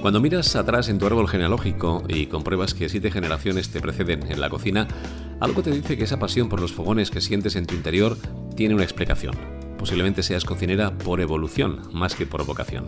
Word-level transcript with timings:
Cuando 0.00 0.22
miras 0.22 0.56
atrás 0.56 0.88
en 0.88 0.98
tu 0.98 1.04
árbol 1.04 1.28
genealógico 1.28 2.02
y 2.08 2.24
compruebas 2.24 2.72
que 2.72 2.88
siete 2.88 3.10
generaciones 3.10 3.68
te 3.68 3.82
preceden 3.82 4.32
en 4.32 4.40
la 4.40 4.48
cocina, 4.48 4.88
algo 5.40 5.62
te 5.62 5.70
dice 5.70 5.98
que 5.98 6.04
esa 6.04 6.18
pasión 6.18 6.48
por 6.48 6.58
los 6.58 6.72
fogones 6.72 7.10
que 7.10 7.20
sientes 7.20 7.54
en 7.54 7.66
tu 7.66 7.74
interior 7.74 8.16
tiene 8.56 8.74
una 8.74 8.84
explicación. 8.84 9.34
Posiblemente 9.78 10.22
seas 10.22 10.46
cocinera 10.46 10.96
por 10.96 11.20
evolución, 11.20 11.82
más 11.92 12.14
que 12.14 12.24
por 12.24 12.46
vocación. 12.46 12.86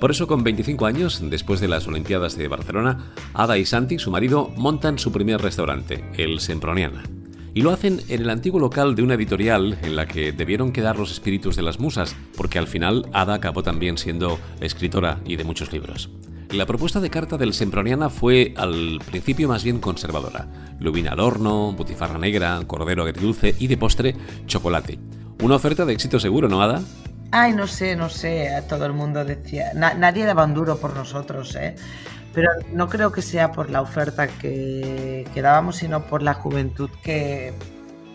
Por 0.00 0.10
eso, 0.10 0.26
con 0.26 0.44
25 0.44 0.84
años, 0.84 1.22
después 1.22 1.60
de 1.60 1.68
las 1.68 1.86
Olimpiadas 1.86 2.36
de 2.36 2.48
Barcelona, 2.48 3.12
Ada 3.32 3.56
y 3.56 3.64
Santi, 3.64 3.98
su 3.98 4.10
marido, 4.10 4.52
montan 4.54 4.98
su 4.98 5.12
primer 5.12 5.40
restaurante, 5.40 6.04
el 6.18 6.40
Semproniana. 6.40 7.04
Y 7.54 7.62
lo 7.62 7.70
hacen 7.70 8.02
en 8.08 8.20
el 8.20 8.30
antiguo 8.30 8.60
local 8.60 8.94
de 8.94 9.02
una 9.02 9.14
editorial 9.14 9.78
en 9.82 9.96
la 9.96 10.06
que 10.06 10.32
debieron 10.32 10.72
quedar 10.72 10.98
los 10.98 11.10
espíritus 11.10 11.56
de 11.56 11.62
las 11.62 11.80
musas, 11.80 12.14
porque 12.36 12.58
al 12.58 12.66
final 12.66 13.08
Ada 13.14 13.34
acabó 13.34 13.62
también 13.62 13.96
siendo 13.96 14.38
escritora 14.60 15.20
y 15.24 15.36
de 15.36 15.44
muchos 15.44 15.72
libros. 15.72 16.10
La 16.52 16.66
propuesta 16.66 16.98
de 16.98 17.10
carta 17.10 17.36
del 17.36 17.54
Semproniana 17.54 18.10
fue 18.10 18.54
al 18.56 18.98
principio 19.06 19.46
más 19.46 19.62
bien 19.62 19.78
conservadora. 19.78 20.48
Lubina 20.80 21.12
al 21.12 21.20
horno, 21.20 21.72
butifarra 21.72 22.18
negra, 22.18 22.60
cordero 22.66 23.04
agridulce 23.04 23.54
y 23.60 23.68
de 23.68 23.76
postre, 23.76 24.16
chocolate. 24.46 24.98
Una 25.44 25.54
oferta 25.54 25.84
de 25.84 25.92
éxito 25.92 26.18
seguro, 26.18 26.48
¿no, 26.48 26.60
Ada? 26.60 26.82
Ay, 27.30 27.52
no 27.52 27.68
sé, 27.68 27.94
no 27.94 28.08
sé, 28.08 28.50
todo 28.68 28.84
el 28.86 28.92
mundo 28.92 29.24
decía, 29.24 29.72
nadie 29.74 30.24
daba 30.24 30.44
un 30.44 30.54
duro 30.54 30.76
por 30.78 30.92
nosotros, 30.96 31.54
¿eh? 31.54 31.76
pero 32.34 32.50
no 32.72 32.88
creo 32.88 33.12
que 33.12 33.22
sea 33.22 33.52
por 33.52 33.70
la 33.70 33.80
oferta 33.80 34.26
que, 34.26 35.24
dábamos, 35.36 35.76
sino 35.76 36.02
por 36.02 36.20
la 36.20 36.34
juventud 36.34 36.90
que, 37.04 37.54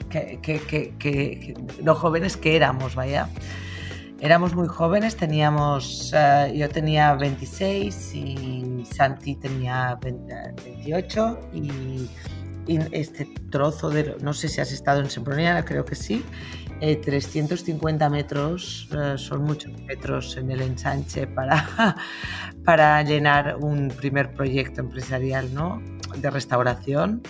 que, 0.09 1.55
los 1.81 1.97
jóvenes 1.97 2.35
que 2.35 2.57
éramos, 2.57 2.95
vaya. 2.95 3.29
Éramos 4.21 4.55
muy 4.55 4.67
jóvenes, 4.67 5.17
teníamos, 5.17 6.13
eh, 6.15 6.53
yo 6.55 6.69
tenía 6.69 7.13
26 7.15 8.15
y 8.15 8.85
Santi 8.89 9.35
tenía 9.35 9.99
28 10.01 11.39
y, 11.53 12.09
este 12.67 13.25
trozo 13.51 13.91
de, 13.91 14.15
no 14.21 14.33
sé 14.33 14.47
si 14.47 14.59
has 14.59 14.71
estado 14.71 14.99
en 14.99 15.09
Semproniana, 15.09 15.63
creo 15.63 15.85
que 15.85 15.93
sí, 15.93 16.25
350 16.79 18.05
eh, 18.05 18.09
metros 18.09 18.89
eh, 18.91 19.17
son 19.17 19.43
muchos 19.43 19.71
metros 19.81 20.35
en 20.37 20.49
el 20.49 20.61
ensanche 20.61 21.27
para, 21.27 21.95
para 22.65 23.03
llenar 23.03 23.57
un 23.59 23.89
primer 23.89 24.33
proyecto 24.33 24.81
empresarial 24.81 25.53
¿no? 25.53 25.79
de 26.17 26.29
restauración. 26.31 27.21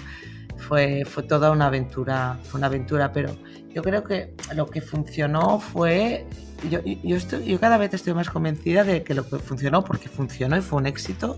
Fue, 0.58 1.03
fue 1.03 1.23
toda 1.23 1.52
una 1.52 1.67
aventura, 1.67 2.39
fue 2.44 2.59
una 2.59 2.67
aventura, 2.67 3.11
pero 3.11 3.36
yo 3.75 3.83
creo 3.83 4.05
que 4.05 4.33
lo 4.55 4.67
que 4.67 4.79
funcionó 4.79 5.59
fue, 5.59 6.25
yo, 6.71 6.79
yo, 6.81 7.17
estoy, 7.17 7.45
yo 7.45 7.59
cada 7.59 7.77
vez 7.77 7.93
estoy 7.93 8.13
más 8.13 8.29
convencida 8.29 8.85
de 8.85 9.03
que 9.03 9.13
lo 9.13 9.29
que 9.29 9.37
funcionó, 9.37 9.83
porque 9.83 10.07
funcionó 10.07 10.55
y 10.55 10.61
fue 10.61 10.79
un 10.79 10.87
éxito, 10.87 11.37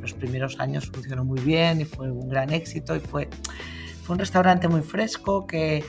los 0.00 0.14
primeros 0.14 0.58
años 0.60 0.90
funcionó 0.90 1.26
muy 1.26 1.40
bien 1.40 1.82
y 1.82 1.84
fue 1.84 2.10
un 2.10 2.30
gran 2.30 2.50
éxito 2.54 2.96
y 2.96 3.00
fue, 3.00 3.28
fue 4.02 4.14
un 4.14 4.18
restaurante 4.18 4.66
muy 4.66 4.80
fresco 4.80 5.46
que, 5.46 5.84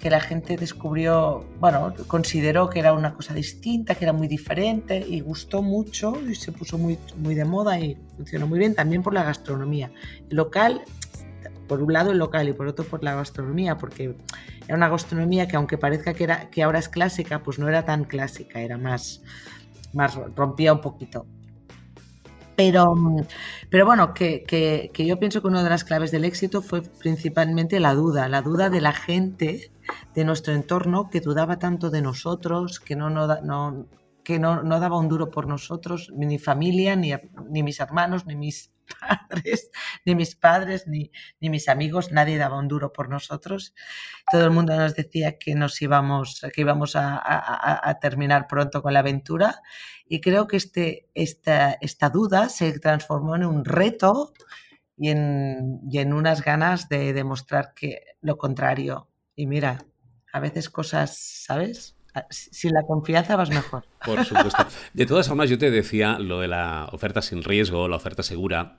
que 0.00 0.08
la 0.08 0.20
gente 0.20 0.56
descubrió, 0.56 1.44
bueno, 1.58 1.94
consideró 2.06 2.70
que 2.70 2.78
era 2.78 2.92
una 2.92 3.14
cosa 3.14 3.34
distinta, 3.34 3.96
que 3.96 4.04
era 4.04 4.12
muy 4.12 4.28
diferente 4.28 5.04
y 5.04 5.20
gustó 5.20 5.62
mucho 5.62 6.14
y 6.28 6.36
se 6.36 6.52
puso 6.52 6.78
muy, 6.78 6.96
muy 7.18 7.34
de 7.34 7.44
moda 7.44 7.76
y 7.80 7.98
funcionó 8.16 8.46
muy 8.46 8.60
bien 8.60 8.76
también 8.76 9.02
por 9.02 9.14
la 9.14 9.24
gastronomía. 9.24 9.90
El 10.30 10.36
local, 10.36 10.82
por 11.70 11.84
un 11.84 11.92
lado 11.92 12.10
el 12.10 12.18
local 12.18 12.48
y 12.48 12.52
por 12.52 12.66
otro 12.66 12.84
por 12.84 13.04
la 13.04 13.14
gastronomía, 13.14 13.78
porque 13.78 14.16
era 14.66 14.76
una 14.76 14.88
gastronomía 14.88 15.46
que 15.46 15.54
aunque 15.54 15.78
parezca 15.78 16.14
que, 16.14 16.24
era, 16.24 16.50
que 16.50 16.64
ahora 16.64 16.80
es 16.80 16.88
clásica, 16.88 17.44
pues 17.44 17.60
no 17.60 17.68
era 17.68 17.84
tan 17.84 18.02
clásica, 18.02 18.60
era 18.60 18.76
más, 18.76 19.22
más 19.92 20.16
rompía 20.34 20.72
un 20.72 20.80
poquito. 20.80 21.26
Pero, 22.56 22.96
pero 23.70 23.86
bueno, 23.86 24.14
que, 24.14 24.42
que, 24.42 25.06
yo 25.06 25.20
pienso 25.20 25.40
que 25.40 25.46
una 25.46 25.62
de 25.62 25.70
las 25.70 25.84
claves 25.84 26.10
del 26.10 26.24
éxito 26.24 26.60
fue 26.60 26.82
principalmente 26.82 27.78
la 27.78 27.94
duda, 27.94 28.28
la 28.28 28.42
duda 28.42 28.68
de 28.68 28.80
la 28.80 28.92
gente 28.92 29.70
de 30.16 30.24
nuestro 30.24 30.52
entorno 30.52 31.08
que 31.08 31.20
dudaba 31.20 31.60
tanto 31.60 31.90
de 31.90 32.02
nosotros, 32.02 32.80
que 32.80 32.96
no, 32.96 33.10
no, 33.10 33.86
que 34.24 34.40
no, 34.40 34.64
no, 34.64 34.80
daba 34.80 34.98
un 34.98 35.08
duro 35.08 35.30
por 35.30 35.46
nosotros, 35.46 36.10
ni 36.16 36.26
mi 36.26 36.38
familia, 36.40 36.96
ni, 36.96 37.12
ni, 37.48 37.62
mis 37.62 37.78
hermanos, 37.78 38.26
ni 38.26 38.34
mis 38.34 38.72
ni 40.04 40.14
mis 40.14 40.36
padres, 40.36 40.86
ni, 40.86 41.10
ni, 41.40 41.50
mis 41.50 41.68
amigos, 41.68 42.12
nadie 42.12 42.38
daba 42.38 42.58
un 42.58 42.68
duro 42.68 42.92
por 42.92 43.08
nosotros. 43.08 43.74
Todo 44.30 44.44
el 44.44 44.50
mundo 44.50 44.76
nos 44.76 44.94
decía 44.94 45.38
que 45.38 45.54
nos 45.54 45.80
íbamos, 45.82 46.42
que 46.52 46.60
íbamos 46.60 46.96
a, 46.96 47.16
a, 47.16 47.90
a 47.90 47.98
terminar 48.00 48.46
pronto 48.46 48.82
con 48.82 48.92
la 48.92 49.00
aventura. 49.00 49.62
Y 50.06 50.20
creo 50.20 50.46
que 50.46 50.56
este, 50.56 51.08
esta, 51.14 51.72
esta 51.80 52.10
duda 52.10 52.48
se 52.48 52.78
transformó 52.78 53.36
en 53.36 53.44
un 53.44 53.64
reto 53.64 54.32
y 54.96 55.10
en, 55.10 55.80
y 55.90 55.98
en 55.98 56.12
unas 56.12 56.42
ganas 56.42 56.88
de 56.88 57.12
demostrar 57.12 57.72
que 57.74 58.04
lo 58.20 58.36
contrario, 58.36 59.08
y 59.34 59.46
mira, 59.46 59.84
a 60.32 60.40
veces 60.40 60.68
cosas, 60.68 61.16
¿sabes? 61.16 61.96
Ah, 62.14 62.26
sin 62.30 62.72
la 62.72 62.82
confianza 62.82 63.36
vas 63.36 63.50
mejor. 63.50 63.84
Por 64.04 64.24
supuesto. 64.24 64.66
De 64.94 65.06
todas 65.06 65.28
formas, 65.28 65.48
yo 65.48 65.58
te 65.58 65.70
decía 65.70 66.18
lo 66.18 66.40
de 66.40 66.48
la 66.48 66.88
oferta 66.92 67.22
sin 67.22 67.42
riesgo, 67.42 67.86
la 67.88 67.96
oferta 67.96 68.22
segura, 68.22 68.78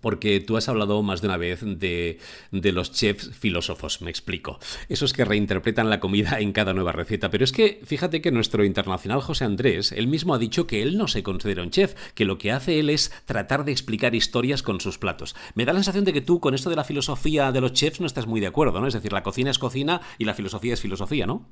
porque 0.00 0.40
tú 0.40 0.56
has 0.56 0.68
hablado 0.68 1.02
más 1.02 1.20
de 1.20 1.28
una 1.28 1.36
vez 1.36 1.60
de, 1.62 2.18
los 2.50 2.92
chefs 2.92 3.30
filósofos, 3.36 4.02
me 4.02 4.10
explico. 4.10 4.58
Esos 4.88 5.12
que 5.12 5.24
reinterpretan 5.24 5.90
la 5.90 6.00
comida 6.00 6.38
en 6.40 6.52
cada 6.52 6.74
nueva 6.74 6.92
receta. 6.92 7.30
Pero 7.30 7.44
es 7.44 7.52
que 7.52 7.80
fíjate 7.84 8.20
que 8.20 8.30
nuestro 8.30 8.64
internacional 8.64 9.20
José 9.20 9.44
Andrés, 9.44 9.92
él 9.92 10.06
mismo 10.06 10.34
ha 10.34 10.38
dicho 10.38 10.66
que 10.66 10.82
él 10.82 10.98
no 10.98 11.08
se 11.08 11.22
considera 11.22 11.62
un 11.62 11.70
chef, 11.70 11.94
que 12.14 12.24
lo 12.24 12.38
que 12.38 12.52
hace 12.52 12.78
él 12.78 12.90
es 12.90 13.12
tratar 13.24 13.64
de 13.64 13.72
explicar 13.72 14.14
historias 14.14 14.62
con 14.62 14.80
sus 14.80 14.98
platos. 14.98 15.34
Me 15.54 15.64
da 15.64 15.72
la 15.72 15.78
sensación 15.78 16.04
de 16.04 16.12
que 16.12 16.20
tú 16.20 16.40
con 16.40 16.54
esto 16.54 16.70
de 16.70 16.76
la 16.76 16.84
filosofía 16.84 17.52
de 17.52 17.60
los 17.60 17.72
chefs 17.72 18.00
no 18.00 18.06
estás 18.06 18.26
muy 18.26 18.40
de 18.40 18.48
acuerdo, 18.48 18.80
¿no? 18.80 18.86
Es 18.86 18.94
decir, 18.94 19.12
la 19.12 19.22
cocina 19.22 19.50
es 19.50 19.58
cocina 19.58 20.00
y 20.18 20.24
la 20.24 20.34
filosofía 20.34 20.74
es 20.74 20.80
filosofía, 20.80 21.26
¿no? 21.26 21.46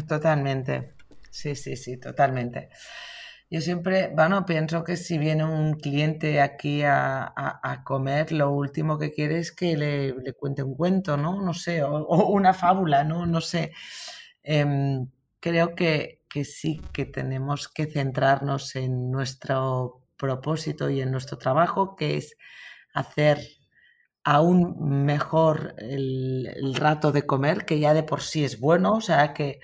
Totalmente. 0.00 0.94
Sí, 1.30 1.54
sí, 1.54 1.76
sí, 1.76 1.98
totalmente. 1.98 2.70
Yo 3.50 3.60
siempre, 3.60 4.10
bueno, 4.14 4.46
pienso 4.46 4.82
que 4.84 4.96
si 4.96 5.18
viene 5.18 5.44
un 5.44 5.74
cliente 5.74 6.40
aquí 6.40 6.82
a, 6.84 7.82
comer, 7.84 8.32
lo 8.32 8.50
último 8.50 8.98
que 8.98 9.12
quiere 9.12 9.38
es 9.38 9.52
que 9.52 9.76
le, 9.76 10.34
cuente 10.34 10.62
un 10.62 10.74
cuento, 10.74 11.16
¿no? 11.18 11.42
No 11.42 11.52
sé, 11.52 11.82
o, 11.82 12.06
una 12.28 12.54
fábula, 12.54 13.04
¿no? 13.04 13.26
No 13.26 13.40
sé. 13.42 13.72
Em, 14.42 15.08
creo 15.40 15.74
que, 15.74 16.22
que 16.30 16.44
sí 16.44 16.80
que 16.92 17.04
tenemos 17.04 17.68
que 17.68 17.86
centrarnos 17.86 18.74
en 18.76 19.10
nuestro 19.10 20.02
propósito 20.16 20.88
y 20.90 21.02
en 21.02 21.10
nuestro 21.10 21.36
trabajo, 21.38 21.96
que 21.96 22.16
es 22.16 22.36
hacer 22.94 23.38
aún 24.24 25.04
mejor 25.04 25.74
el, 25.78 26.74
rato 26.76 27.12
de 27.12 27.26
comer, 27.26 27.64
que 27.64 27.78
ya 27.80 27.94
de 27.94 28.02
por 28.02 28.22
sí 28.22 28.44
es 28.44 28.60
bueno, 28.60 28.94
o 28.94 29.00
sea 29.00 29.34
que 29.34 29.60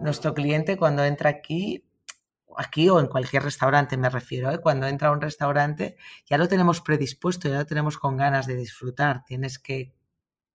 nuestro 0.00 0.34
cliente 0.34 0.76
cuando 0.76 1.04
entra 1.04 1.30
aquí 1.30 1.84
aquí 2.58 2.88
o 2.88 3.00
en 3.00 3.06
cualquier 3.08 3.42
restaurante 3.42 3.96
me 3.96 4.08
refiero, 4.08 4.50
¿eh? 4.50 4.60
cuando 4.60 4.86
entra 4.86 5.08
a 5.08 5.12
un 5.12 5.20
restaurante 5.20 5.96
ya 6.26 6.38
lo 6.38 6.48
tenemos 6.48 6.80
predispuesto, 6.80 7.48
ya 7.48 7.58
lo 7.58 7.66
tenemos 7.66 7.98
con 7.98 8.16
ganas 8.16 8.46
de 8.46 8.56
disfrutar, 8.56 9.24
tienes 9.24 9.58
que 9.58 9.92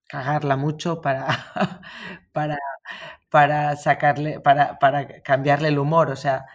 cagarla 0.07 0.57
mucho 0.57 1.01
para, 1.01 1.28
para, 2.33 2.57
para 3.29 3.75
sacarle, 3.78 4.39
para, 4.41 4.79
para 4.79 5.22
cambiarle 5.23 5.69
el 5.69 5.79
humor, 5.79 6.09
o 6.12 6.16
sea, 6.16 6.45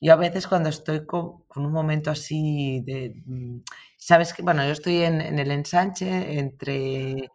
yo 0.00 0.12
a 0.12 0.16
veces 0.16 0.46
cuando 0.46 0.68
estoy 0.68 1.06
con, 1.06 1.44
un 1.56 1.72
momento 1.72 2.10
así 2.10 2.82
de, 2.86 3.14
mm, 3.26 3.60
sabes 3.96 4.32
que, 4.32 4.42
bueno, 4.42 4.64
yo 4.64 4.72
estoy 4.72 5.02
en, 5.02 5.20
en 5.20 5.38
el 5.38 5.50
ensanche 5.50 6.38
entre 6.38 7.30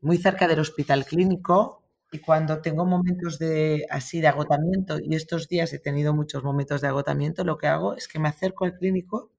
muy 0.00 0.18
cerca 0.18 0.46
del 0.48 0.60
hospital 0.60 1.04
clínico 1.06 1.84
y 2.12 2.20
cuando 2.20 2.60
tengo 2.62 2.86
momentos 2.86 3.38
de 3.38 3.86
así 3.90 4.20
de 4.20 4.28
agotamiento, 4.28 4.98
y 5.00 5.16
estos 5.16 5.48
días 5.48 5.72
he 5.72 5.80
tenido 5.80 6.14
muchos 6.14 6.44
momentos 6.44 6.80
de 6.80 6.88
agotamiento, 6.88 7.44
lo 7.44 7.58
que 7.58 7.66
hago 7.66 7.94
es 7.96 8.06
que 8.08 8.20
me 8.20 8.28
acerco 8.28 8.64
al 8.64 8.76
clínico 8.78 9.32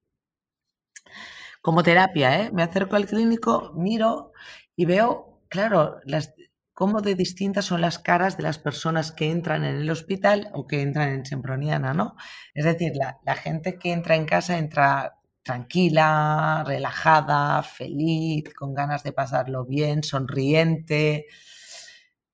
como 1.62 1.82
terapia, 1.82 2.42
¿eh? 2.42 2.50
Me 2.52 2.62
acerco 2.62 2.96
al 2.96 3.06
clínico, 3.06 3.72
miro 3.74 4.32
y 4.76 4.84
veo, 4.86 5.40
claro, 5.48 6.00
las, 6.04 6.34
cómo 6.76 7.00
de 7.00 7.14
distintas 7.14 7.64
son 7.64 7.80
las 7.80 7.98
caras 7.98 8.36
de 8.36 8.42
las 8.42 8.58
personas 8.58 9.10
que 9.10 9.30
entran 9.30 9.64
en 9.64 9.76
el 9.76 9.90
hospital 9.90 10.50
o 10.52 10.66
que 10.66 10.82
entran 10.82 11.08
en 11.08 11.24
Semproniana, 11.24 11.94
¿no? 11.94 12.16
Es 12.52 12.66
decir, 12.66 12.92
la, 12.94 13.34
gente 13.34 13.78
que 13.78 13.92
entra 13.92 14.14
en 14.14 14.26
casa 14.26 14.58
entra 14.58 15.18
tranquila, 15.42 16.64
relajada, 16.66 17.62
feliz, 17.62 18.52
con 18.54 18.74
ganas 18.74 19.02
de 19.04 19.12
pasarlo 19.14 19.64
bien, 19.64 20.02
sonriente, 20.02 21.26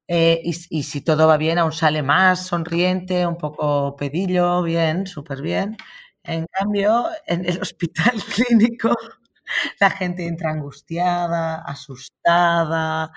eh, 0.08 0.40
y, 0.44 0.82
si 0.82 1.00
todo 1.02 1.28
va 1.28 1.36
bien, 1.36 1.58
aún 1.58 1.72
sale 1.72 2.02
más 2.02 2.44
sonriente, 2.46 3.24
un 3.26 3.38
poco 3.38 3.94
pedillo, 3.96 4.62
bien, 4.64 5.06
súper 5.06 5.40
bien. 5.40 5.76
En 6.24 6.46
cambio, 6.46 7.06
en 7.26 7.44
el 7.46 7.60
hospital 7.62 8.14
clínico, 8.34 8.92
la 9.80 9.90
gente 9.90 10.26
entra 10.26 10.50
angustiada, 10.50 11.62
asustada, 11.62 13.12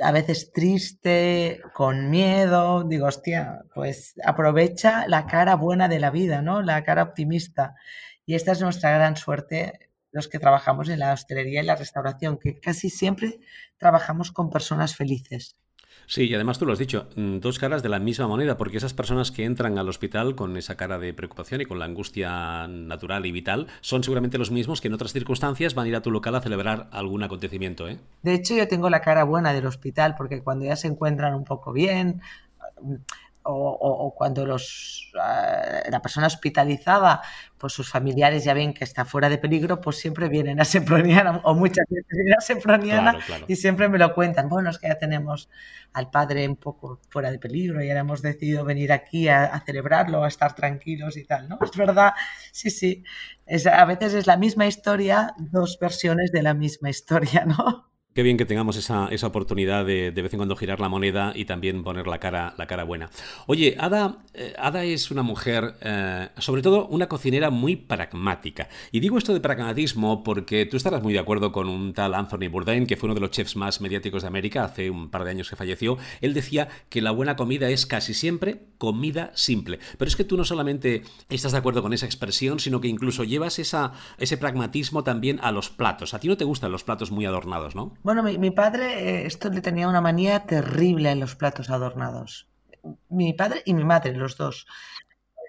a 0.00 0.12
veces 0.12 0.52
triste, 0.52 1.60
con 1.72 2.10
miedo, 2.10 2.84
digo, 2.84 3.06
hostia, 3.06 3.64
pues 3.74 4.14
aprovecha 4.24 5.06
la 5.08 5.26
cara 5.26 5.56
buena 5.56 5.88
de 5.88 6.00
la 6.00 6.10
vida, 6.10 6.42
¿no? 6.42 6.62
La 6.62 6.84
cara 6.84 7.02
optimista. 7.02 7.74
Y 8.26 8.34
esta 8.34 8.52
es 8.52 8.60
nuestra 8.60 8.92
gran 8.94 9.16
suerte, 9.16 9.90
los 10.10 10.28
que 10.28 10.38
trabajamos 10.38 10.88
en 10.88 11.00
la 11.00 11.12
hostelería 11.12 11.62
y 11.62 11.66
la 11.66 11.76
restauración, 11.76 12.38
que 12.38 12.58
casi 12.60 12.90
siempre 12.90 13.38
trabajamos 13.78 14.32
con 14.32 14.50
personas 14.50 14.96
felices. 14.96 15.56
Sí, 16.06 16.24
y 16.24 16.34
además 16.34 16.58
tú 16.58 16.66
lo 16.66 16.72
has 16.72 16.78
dicho, 16.78 17.08
mm, 17.16 17.38
dos 17.38 17.58
caras 17.58 17.82
de 17.82 17.88
la 17.88 17.98
misma 17.98 18.28
moneda, 18.28 18.56
porque 18.56 18.76
esas 18.76 18.94
personas 18.94 19.30
que 19.30 19.44
entran 19.44 19.78
al 19.78 19.88
hospital 19.88 20.34
con 20.34 20.56
esa 20.56 20.76
cara 20.76 20.98
de 20.98 21.14
preocupación 21.14 21.60
y 21.62 21.64
con 21.64 21.78
la 21.78 21.86
angustia 21.86 22.66
natural 22.68 23.24
y 23.26 23.32
vital 23.32 23.66
son 23.80 24.02
seguramente 24.02 24.38
los 24.38 24.50
mismos 24.50 24.80
que 24.80 24.88
en 24.88 24.94
otras 24.94 25.12
circunstancias 25.12 25.74
van 25.74 25.86
a 25.86 25.88
ir 25.88 25.96
a 25.96 26.02
tu 26.02 26.10
local 26.10 26.34
a 26.34 26.40
celebrar 26.40 26.88
algún 26.92 27.22
acontecimiento. 27.22 27.88
¿eh? 27.88 27.98
De 28.22 28.34
hecho, 28.34 28.54
yo 28.54 28.68
tengo 28.68 28.90
la 28.90 29.00
cara 29.00 29.24
buena 29.24 29.52
del 29.52 29.66
hospital, 29.66 30.14
porque 30.16 30.42
cuando 30.42 30.66
ya 30.66 30.76
se 30.76 30.88
encuentran 30.88 31.34
un 31.34 31.44
poco 31.44 31.72
bien, 31.72 32.20
o, 33.44 34.14
cuando 34.16 34.46
los, 34.46 35.12
eh, 35.14 35.90
la 35.90 36.00
persona 36.00 36.26
hospitalizada, 36.26 37.22
pues 37.58 37.72
sus 37.72 37.90
familiares 37.90 38.44
ya 38.44 38.54
ven 38.54 38.72
que 38.72 38.84
está 38.84 39.04
fuera 39.04 39.28
de 39.28 39.38
peligro, 39.38 39.80
pues 39.80 39.96
siempre 39.96 40.28
vienen 40.28 40.60
a 40.60 40.64
Semproniana, 40.64 41.40
o 41.44 41.54
muchas 41.54 41.86
veces 41.88 42.08
vienen 42.10 42.34
a 42.38 42.40
Semproniana 42.40 43.18
y 43.46 43.56
siempre 43.56 43.88
me 43.88 43.98
lo 43.98 44.14
cuentan. 44.14 44.48
Bueno, 44.48 44.70
es 44.70 44.78
que 44.78 44.88
ya 44.88 44.98
tenemos 44.98 45.48
al 45.92 46.10
padre 46.10 46.48
un 46.48 46.56
poco 46.56 47.00
fuera 47.10 47.30
de 47.30 47.38
peligro 47.38 47.82
y 47.82 47.88
ahora 47.88 48.00
hemos 48.00 48.22
decidido 48.22 48.64
venir 48.64 48.92
aquí 48.92 49.28
a, 49.28 49.62
celebrarlo, 49.64 50.24
a 50.24 50.28
estar 50.28 50.54
tranquilos 50.54 51.16
y 51.16 51.24
tal, 51.24 51.48
¿no? 51.48 51.58
Es 51.62 51.76
verdad, 51.76 52.12
sí, 52.52 52.70
sí. 52.70 53.04
Es, 53.46 53.66
a 53.66 53.84
veces 53.84 54.14
es 54.14 54.26
la 54.26 54.36
misma 54.36 54.66
historia, 54.66 55.34
dos 55.38 55.78
versiones 55.78 56.32
de 56.32 56.42
la 56.42 56.54
misma 56.54 56.90
historia, 56.90 57.44
¿no? 57.44 57.93
Qué 58.14 58.22
bien 58.22 58.36
que 58.36 58.44
tengamos 58.44 58.76
esa, 58.76 59.08
oportunidad 59.26 59.84
de, 59.84 60.12
de 60.12 60.22
vez 60.22 60.32
en 60.32 60.38
cuando 60.38 60.54
girar 60.54 60.78
la 60.78 60.88
moneda 60.88 61.32
y 61.34 61.46
también 61.46 61.82
poner 61.82 62.06
la 62.06 62.20
cara, 62.20 62.54
la 62.56 62.68
cara 62.68 62.84
buena. 62.84 63.10
Oye, 63.48 63.74
Ada, 63.76 64.18
eh, 64.34 64.54
Ada 64.56 64.84
es 64.84 65.10
una 65.10 65.24
mujer, 65.24 65.74
eh, 65.80 66.28
sobre 66.38 66.62
todo 66.62 66.86
una 66.86 67.08
cocinera 67.08 67.50
muy 67.50 67.74
pragmática. 67.74 68.68
Y 68.92 69.00
digo 69.00 69.18
esto 69.18 69.34
de 69.34 69.40
pragmatismo 69.40 70.22
porque 70.22 70.64
tú 70.64 70.76
estarás 70.76 71.02
muy 71.02 71.12
de 71.12 71.18
acuerdo 71.18 71.50
con 71.50 71.68
un 71.68 71.92
tal 71.92 72.14
Anthony 72.14 72.48
Bourdain, 72.48 72.86
que 72.86 72.96
fue 72.96 73.08
uno 73.08 73.16
de 73.16 73.20
los 73.20 73.32
chefs 73.32 73.56
más 73.56 73.80
mediáticos 73.80 74.22
de 74.22 74.28
América, 74.28 74.62
hace 74.62 74.90
un 74.90 75.10
par 75.10 75.24
de 75.24 75.30
años 75.30 75.50
que 75.50 75.56
falleció. 75.56 75.98
Él 76.20 76.34
decía 76.34 76.68
que 76.90 77.02
la 77.02 77.10
buena 77.10 77.34
comida 77.34 77.68
es 77.68 77.84
casi 77.84 78.14
siempre 78.14 78.62
comida 78.78 79.32
simple. 79.34 79.80
Pero 79.98 80.08
es 80.08 80.14
que 80.14 80.22
tú 80.22 80.36
no 80.36 80.44
solamente 80.44 81.02
estás 81.30 81.50
de 81.50 81.58
acuerdo 81.58 81.82
con 81.82 81.92
esa 81.92 82.06
expresión, 82.06 82.60
sino 82.60 82.80
que 82.80 82.86
incluso 82.86 83.24
llevas 83.24 83.58
esa, 83.58 83.92
ese 84.18 84.36
pragmatismo 84.36 85.02
también 85.02 85.40
a 85.42 85.50
los 85.50 85.70
platos. 85.70 86.14
A 86.14 86.20
ti 86.20 86.28
no 86.28 86.36
te 86.36 86.44
gustan 86.44 86.70
los 86.70 86.84
platos 86.84 87.10
muy 87.10 87.26
adornados, 87.26 87.74
¿no? 87.74 87.96
Bueno, 88.04 88.22
mi, 88.22 88.50
padre, 88.50 89.22
eh, 89.22 89.26
esto 89.26 89.48
le 89.48 89.62
tenía 89.62 89.88
una 89.88 90.02
manía 90.02 90.46
terrible 90.46 91.10
en 91.10 91.20
los 91.20 91.36
platos 91.36 91.70
adornados. 91.70 92.50
Mi 93.08 93.32
padre 93.32 93.62
y 93.64 93.72
mi 93.72 93.82
madre, 93.84 94.12
los 94.12 94.36
dos. 94.36 94.66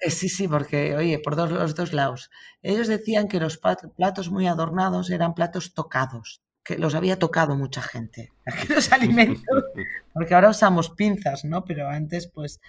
Eh, 0.02 0.10
sí, 0.12 0.30
sí, 0.30 0.48
porque, 0.48 0.96
oye, 0.96 1.20
por 1.20 1.36
dos, 1.36 1.52
los 1.52 1.76
dos 1.76 1.92
lados. 1.94 2.32
Ellos 2.62 2.88
decían 2.88 3.28
que 3.28 3.42
los 3.42 3.58
platos 3.98 4.32
muy 4.32 4.48
adornados 4.48 5.10
eran 5.10 5.34
platos 5.36 5.74
tocados, 5.74 6.42
que 6.66 6.80
los 6.80 6.96
había 6.96 7.20
tocado 7.20 7.56
mucha 7.56 7.82
gente, 7.82 8.34
los 8.70 8.92
alimentos, 8.92 9.64
porque 10.12 10.34
ahora 10.34 10.50
usamos 10.50 10.90
pinzas, 10.90 11.46
¿no? 11.46 11.64
Pero 11.64 11.88
antes, 11.88 12.28
pues, 12.28 12.60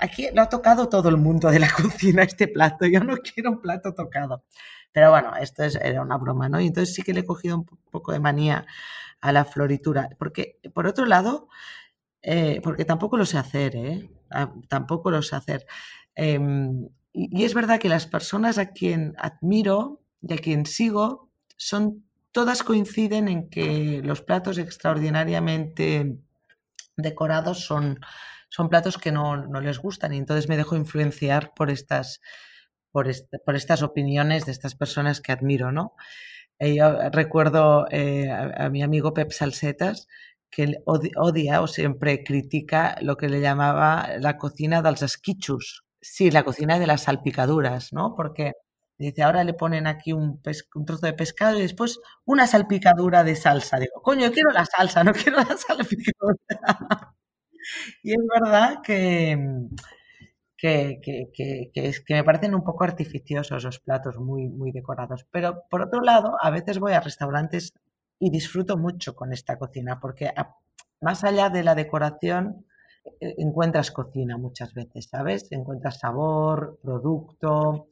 aquí 0.00 0.28
lo 0.34 0.42
ha 0.42 0.48
tocado 0.48 0.88
todo 0.88 1.08
el 1.08 1.16
mundo 1.16 1.50
de 1.50 1.60
la 1.60 1.68
cocina 1.70 2.24
este 2.24 2.48
plato, 2.48 2.84
yo 2.84 3.00
no 3.00 3.16
quiero 3.18 3.52
un 3.52 3.62
plato 3.62 3.94
tocado. 3.94 4.44
Pero 4.92 5.10
bueno, 5.10 5.34
esto 5.36 5.64
es, 5.64 5.76
era 5.76 6.02
una 6.02 6.18
broma, 6.18 6.48
¿no? 6.48 6.60
Y 6.60 6.66
entonces 6.66 6.94
sí 6.94 7.02
que 7.02 7.14
le 7.14 7.20
he 7.20 7.24
cogido 7.24 7.56
un 7.56 7.64
poco 7.64 8.12
de 8.12 8.20
manía 8.20 8.66
a 9.20 9.32
la 9.32 9.44
floritura. 9.44 10.08
Porque, 10.18 10.60
por 10.72 10.86
otro 10.86 11.06
lado, 11.06 11.48
eh, 12.22 12.60
porque 12.62 12.84
tampoco 12.84 13.16
lo 13.16 13.26
sé 13.26 13.38
hacer, 13.38 13.76
¿eh? 13.76 14.10
Ah, 14.30 14.52
tampoco 14.68 15.10
lo 15.10 15.22
sé 15.22 15.36
hacer. 15.36 15.66
Em, 16.14 16.88
y, 17.12 17.44
es 17.44 17.54
verdad 17.54 17.80
que 17.80 17.88
las 17.88 18.06
personas 18.06 18.58
a 18.58 18.70
quien 18.72 19.14
admiro 19.18 20.00
y 20.22 20.32
a 20.32 20.38
quien 20.38 20.66
sigo 20.66 21.30
son 21.56 22.03
todas 22.34 22.64
coinciden 22.64 23.28
en 23.28 23.48
que 23.48 24.02
los 24.02 24.20
platos 24.20 24.58
extraordinariamente 24.58 26.18
decorados 26.96 27.64
son, 27.64 28.00
son 28.48 28.68
platos 28.68 28.98
que 28.98 29.12
no, 29.12 29.36
no 29.36 29.60
les 29.60 29.78
gustan 29.78 30.12
y 30.12 30.18
entonces 30.18 30.48
me 30.48 30.56
dejo 30.56 30.74
influenciar 30.74 31.52
por 31.54 31.70
estas, 31.70 32.20
por, 32.90 33.06
por 33.46 33.54
estas 33.54 33.82
opiniones 33.82 34.46
de 34.46 34.52
estas 34.52 34.74
personas 34.74 35.20
que 35.20 35.30
admiro, 35.30 35.70
¿no? 35.70 35.94
yo 36.58 37.10
recuerdo 37.10 37.86
eh, 37.90 38.30
a, 38.30 38.68
mi 38.70 38.82
amigo 38.82 39.12
Pep 39.12 39.30
Salsetas 39.30 40.08
que 40.50 40.82
odia, 40.86 41.60
o 41.60 41.66
siempre 41.66 42.24
critica 42.24 42.96
lo 43.00 43.16
que 43.16 43.28
le 43.28 43.40
llamaba 43.40 44.08
la 44.18 44.38
cocina 44.38 44.82
dels 44.82 45.02
esquichos. 45.02 45.84
Sí, 46.00 46.30
la 46.30 46.44
cocina 46.44 46.78
de 46.78 46.86
las 46.86 47.02
salpicaduras, 47.02 47.92
¿no? 47.92 48.14
Porque 48.16 48.52
dice, 48.98 49.22
ahora 49.22 49.44
le 49.44 49.54
ponen 49.54 49.86
aquí 49.86 50.12
un, 50.12 50.40
un 50.74 50.84
trozo 50.86 51.06
de 51.06 51.12
pescado 51.12 51.58
y 51.58 51.62
después 51.62 52.00
una 52.24 52.46
salpicadura 52.46 53.24
de 53.24 53.36
salsa. 53.36 53.78
Digo, 53.78 54.00
coño, 54.02 54.30
quiero 54.30 54.50
la 54.50 54.64
salsa, 54.64 55.04
no 55.04 55.12
quiero 55.12 55.38
la 55.38 55.56
salpicadura. 55.56 56.36
y 58.02 58.12
es 58.12 58.26
verdad 58.34 58.80
que, 58.82 59.36
que, 60.56 61.00
que, 61.32 62.14
me 62.14 62.24
parecen 62.24 62.54
un 62.54 62.64
poco 62.64 62.84
artificiosos 62.84 63.64
los 63.64 63.80
platos 63.80 64.18
muy, 64.18 64.48
muy 64.48 64.72
decorados. 64.72 65.26
Pero 65.30 65.64
por 65.70 65.82
otro 65.82 66.00
lado, 66.00 66.36
a 66.40 66.50
veces 66.50 66.78
voy 66.78 66.92
a 66.92 67.00
restaurantes 67.00 67.72
y 68.18 68.30
disfruto 68.30 68.76
mucho 68.76 69.14
con 69.14 69.32
esta 69.32 69.58
cocina, 69.58 70.00
porque 70.00 70.32
más 71.00 71.24
allá 71.24 71.50
de 71.50 71.64
la 71.64 71.74
decoración, 71.74 72.64
e, 73.20 73.34
encuentras 73.38 73.90
cocina 73.90 74.38
muchas 74.38 74.72
veces, 74.72 75.08
¿sabes? 75.10 75.50
Encuentras 75.52 75.98
sabor, 75.98 76.78
producto, 76.82 77.88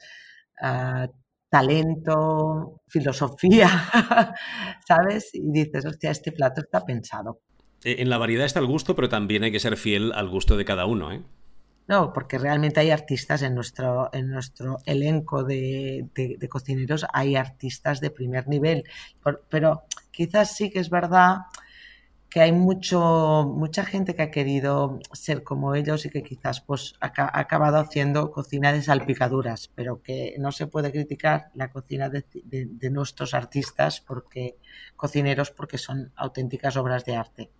ah, 0.62 1.08
talento, 1.50 2.80
filosofía, 2.88 3.68
¿sabes? 4.88 5.34
Y 5.34 5.52
dices, 5.52 5.84
hostia, 5.84 6.10
este 6.10 6.32
plato 6.32 6.62
está 6.62 6.82
pensado. 6.84 7.40
Eh, 7.84 7.96
en 7.98 8.08
la 8.08 8.16
variedad 8.16 8.46
está 8.46 8.60
el 8.60 8.66
gusto, 8.66 8.94
pero 8.96 9.10
también 9.10 9.44
hay 9.44 9.52
que 9.52 9.60
ser 9.60 9.76
fiel 9.76 10.12
al 10.12 10.30
gusto 10.30 10.56
de 10.56 10.64
cada 10.64 10.86
uno, 10.86 11.12
¿eh? 11.12 11.22
No, 11.88 12.12
porque 12.12 12.38
realmente 12.38 12.80
hay 12.80 12.90
artistas 12.90 13.42
en 13.42 13.54
nuestro, 13.54 14.08
en 14.14 14.30
nuestro 14.30 14.78
elenco 14.86 15.42
de, 15.42 16.08
cocineros, 16.48 17.04
hay 17.12 17.36
artistas 17.36 18.00
de 18.00 18.10
primer 18.10 18.48
nivel, 18.48 18.84
pero 19.50 19.82
quizás 20.10 20.56
sí 20.56 20.70
que 20.70 20.78
es 20.78 20.88
verdad 20.88 21.38
que 22.32 22.40
hay 22.40 22.52
mucho, 22.52 23.44
mucha 23.54 23.84
gente 23.84 24.14
que 24.14 24.22
ha 24.22 24.30
querido 24.30 25.00
ser 25.12 25.42
como 25.42 25.74
ellos 25.74 26.06
y 26.06 26.10
que 26.10 26.22
quizás 26.22 26.62
pues, 26.62 26.94
ha, 27.00 27.12
acabado 27.38 27.76
haciendo 27.76 28.30
cocina 28.30 28.72
de 28.72 28.80
salpicaduras, 28.80 29.68
pero 29.74 30.02
que 30.02 30.34
no 30.38 30.50
se 30.50 30.66
puede 30.66 30.90
criticar 30.90 31.50
la 31.52 31.70
cocina 31.70 32.08
de, 32.08 32.24
de 32.42 32.90
nuestros 32.90 33.34
artistas 33.34 34.00
porque 34.00 34.56
cocineros 34.96 35.50
porque 35.50 35.76
son 35.76 36.10
auténticas 36.16 36.78
obras 36.78 37.04
de 37.04 37.16
arte. 37.16 37.50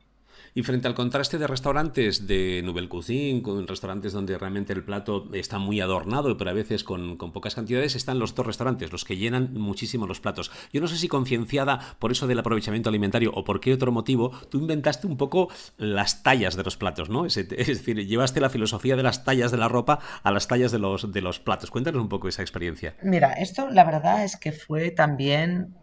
Y 0.55 0.63
frente 0.63 0.87
al 0.89 0.95
contraste 0.95 1.39
de 1.39 1.47
restaurantes 1.47 2.27
de 2.27 2.63
Nouvelle 2.65 2.89
Cuisine, 2.89 3.43
con 3.43 3.67
restaurantes 3.67 4.13
donde 4.13 4.37
realmente 4.37 4.73
el 4.73 4.85
plato 4.85 5.29
está 5.33 5.59
muy 5.59 5.81
adornado, 5.81 6.37
pero 6.37 6.51
a 6.51 6.55
veces 6.55 6.85
con, 6.85 7.17
pocas 7.17 7.55
cantidades, 7.55 7.97
están 7.97 8.19
los 8.19 8.35
dos 8.35 8.47
restaurantes, 8.47 8.93
los 8.93 9.05
que 9.05 9.17
llenan 9.17 9.55
muchísimo 9.55 10.07
los 10.07 10.21
platos. 10.21 10.51
Yo 10.73 10.81
no 10.81 10.89
sé 10.89 10.97
si 10.97 11.09
concienciada 11.09 11.97
por 11.99 12.13
eso 12.13 12.27
del 12.27 12.39
aprovechamiento 12.39 12.89
alimentario 12.89 13.33
o 13.35 13.45
por 13.45 13.61
qué 13.61 13.73
otro 13.73 13.93
motivo, 13.93 14.33
tú 14.51 14.59
inventaste 14.59 15.07
un 15.07 15.17
poco 15.17 15.49
las 15.79 16.23
tallas 16.23 16.57
de 16.57 16.65
los 16.65 16.77
platos, 16.77 17.09
¿no? 17.09 17.27
Es, 17.33 17.49
decir, 17.79 18.07
llevaste 18.07 18.41
la 18.41 18.51
filosofía 18.51 18.97
de 18.97 19.03
las 19.03 19.25
tallas 19.25 19.51
de 19.51 19.57
la 19.57 19.69
ropa 19.69 19.99
a 20.23 20.31
las 20.31 20.49
tallas 20.49 20.73
de 20.73 20.79
los, 20.79 21.13
de 21.13 21.21
los 21.21 21.39
platos. 21.39 21.71
Cuéntanos 21.71 22.01
un 22.01 22.09
poco 22.09 22.29
esa 22.29 22.43
experiencia. 22.43 22.97
Mira, 23.03 23.33
esto 23.35 23.71
la 23.71 23.85
verdad 23.85 24.25
es 24.25 24.37
que 24.37 24.53
fue 24.53 24.91
también 24.91 25.75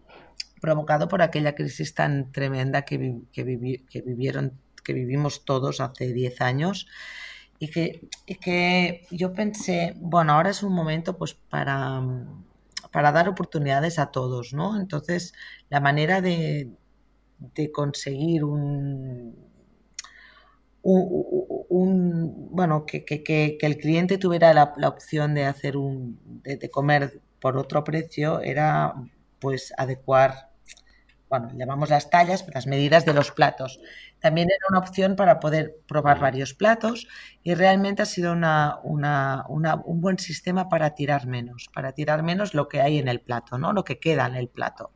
provocado 0.59 1.07
por 1.07 1.21
aquella 1.21 1.55
crisis 1.55 1.93
tan 1.93 2.31
tremenda 2.31 2.83
que, 2.83 2.97
vivieron, 2.97 4.59
que 4.83 4.93
vivimos 4.93 5.45
todos 5.45 5.81
hace 5.81 6.13
10 6.13 6.41
años. 6.41 6.87
Y 7.59 7.69
que, 7.69 8.07
que 8.41 9.05
yo 9.11 9.33
pensé, 9.33 9.93
bueno, 9.97 10.33
ahora 10.33 10.49
es 10.49 10.63
un 10.63 10.73
momento 10.73 11.17
pues 11.17 11.33
para, 11.33 12.01
para 12.91 13.11
dar 13.11 13.27
oportunidades 13.27 13.99
a 13.99 14.11
todos, 14.11 14.53
¿no? 14.53 14.79
Entonces, 14.79 15.33
la 15.69 15.81
manera 15.81 16.21
de, 16.21 16.71
de 17.37 17.71
conseguir 17.71 18.43
un, 18.43 19.35
un, 20.81 22.49
bueno, 22.51 22.85
que, 22.85 23.05
que, 23.05 23.23
que, 23.23 23.57
el 23.61 23.77
cliente 23.77 24.17
tuviera 24.17 24.53
la, 24.53 24.73
opción 24.87 25.33
de 25.33 25.45
hacer 25.45 25.77
un, 25.77 26.19
de, 26.43 26.69
comer 26.69 27.21
por 27.39 27.57
otro 27.57 27.83
precio 27.83 28.41
era 28.41 28.93
pues 29.39 29.73
adecuar 29.77 30.48
bueno, 31.29 31.49
llamamos 31.55 31.89
las 31.89 32.09
tallas, 32.09 32.45
las 32.53 32.65
medidas 32.65 33.05
de 33.05 33.13
los 33.13 33.31
platos. 33.31 33.79
También 34.19 34.47
era 34.49 34.65
una 34.69 34.79
opción 34.79 35.15
para 35.15 35.39
poder 35.39 35.77
probar 35.87 36.19
varios 36.19 36.53
platos 36.53 37.07
y 37.43 37.53
realmente 37.53 38.01
ha 38.01 38.05
sido 38.05 38.33
una, 38.33 38.79
un 38.83 40.01
buen 40.01 40.17
sistema 40.17 40.69
para 40.69 40.95
tirar 40.95 41.27
menos, 41.27 41.69
para 41.73 41.93
tirar 41.93 42.23
menos 42.23 42.53
lo 42.53 42.67
que 42.67 42.81
hay 42.81 42.97
en 42.97 43.07
el 43.07 43.21
plato, 43.21 43.57
¿no? 43.57 43.73
lo 43.73 43.83
que 43.83 43.99
queda 43.99 44.25
en 44.25 44.35
el 44.35 44.49
plato. 44.49 44.91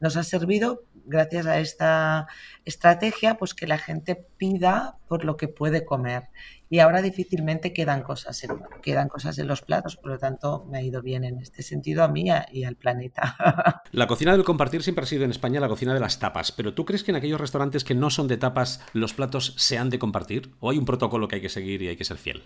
Nos 0.00 0.16
ha 0.16 0.24
servido 0.24 0.84
gracias 1.06 1.46
a 1.46 1.58
esta 1.60 2.26
estrategia, 2.64 3.36
pues 3.36 3.54
que 3.54 3.66
la 3.66 3.78
gente 3.78 4.16
pida 4.36 4.98
por 5.08 5.24
lo 5.24 5.36
que 5.36 5.48
puede 5.48 5.84
comer. 5.84 6.28
Y 6.68 6.80
ahora 6.80 7.00
difícilmente 7.00 7.72
quedan 7.72 8.02
cosas, 8.02 8.42
en, 8.44 8.50
quedan 8.82 9.08
cosas 9.08 9.38
en 9.38 9.46
los 9.46 9.62
platos, 9.62 9.96
por 9.96 10.10
lo 10.10 10.18
tanto 10.18 10.66
me 10.68 10.78
ha 10.78 10.82
ido 10.82 11.00
bien 11.00 11.24
en 11.24 11.38
este 11.38 11.62
sentido 11.62 12.02
a 12.02 12.08
mí 12.08 12.26
y 12.52 12.64
al 12.64 12.76
planeta. 12.76 13.82
La 13.92 14.06
cocina 14.06 14.32
del 14.32 14.44
compartir 14.44 14.82
siempre 14.82 15.04
ha 15.04 15.06
sido 15.06 15.24
en 15.24 15.30
España 15.30 15.60
la 15.60 15.68
cocina 15.68 15.94
de 15.94 16.00
las 16.00 16.18
tapas, 16.18 16.52
pero 16.52 16.74
¿tú 16.74 16.84
crees 16.84 17.04
que 17.04 17.12
en 17.12 17.16
aquellos 17.16 17.40
restaurantes 17.40 17.84
que 17.84 17.94
no 17.94 18.10
son 18.10 18.26
de 18.26 18.36
tapas 18.36 18.80
los 18.92 19.14
platos 19.14 19.54
se 19.56 19.78
han 19.78 19.90
de 19.90 19.98
compartir? 19.98 20.54
¿O 20.60 20.70
hay 20.70 20.78
un 20.78 20.84
protocolo 20.84 21.28
que 21.28 21.36
hay 21.36 21.42
que 21.42 21.48
seguir 21.48 21.82
y 21.82 21.88
hay 21.88 21.96
que 21.96 22.04
ser 22.04 22.18
fiel? 22.18 22.42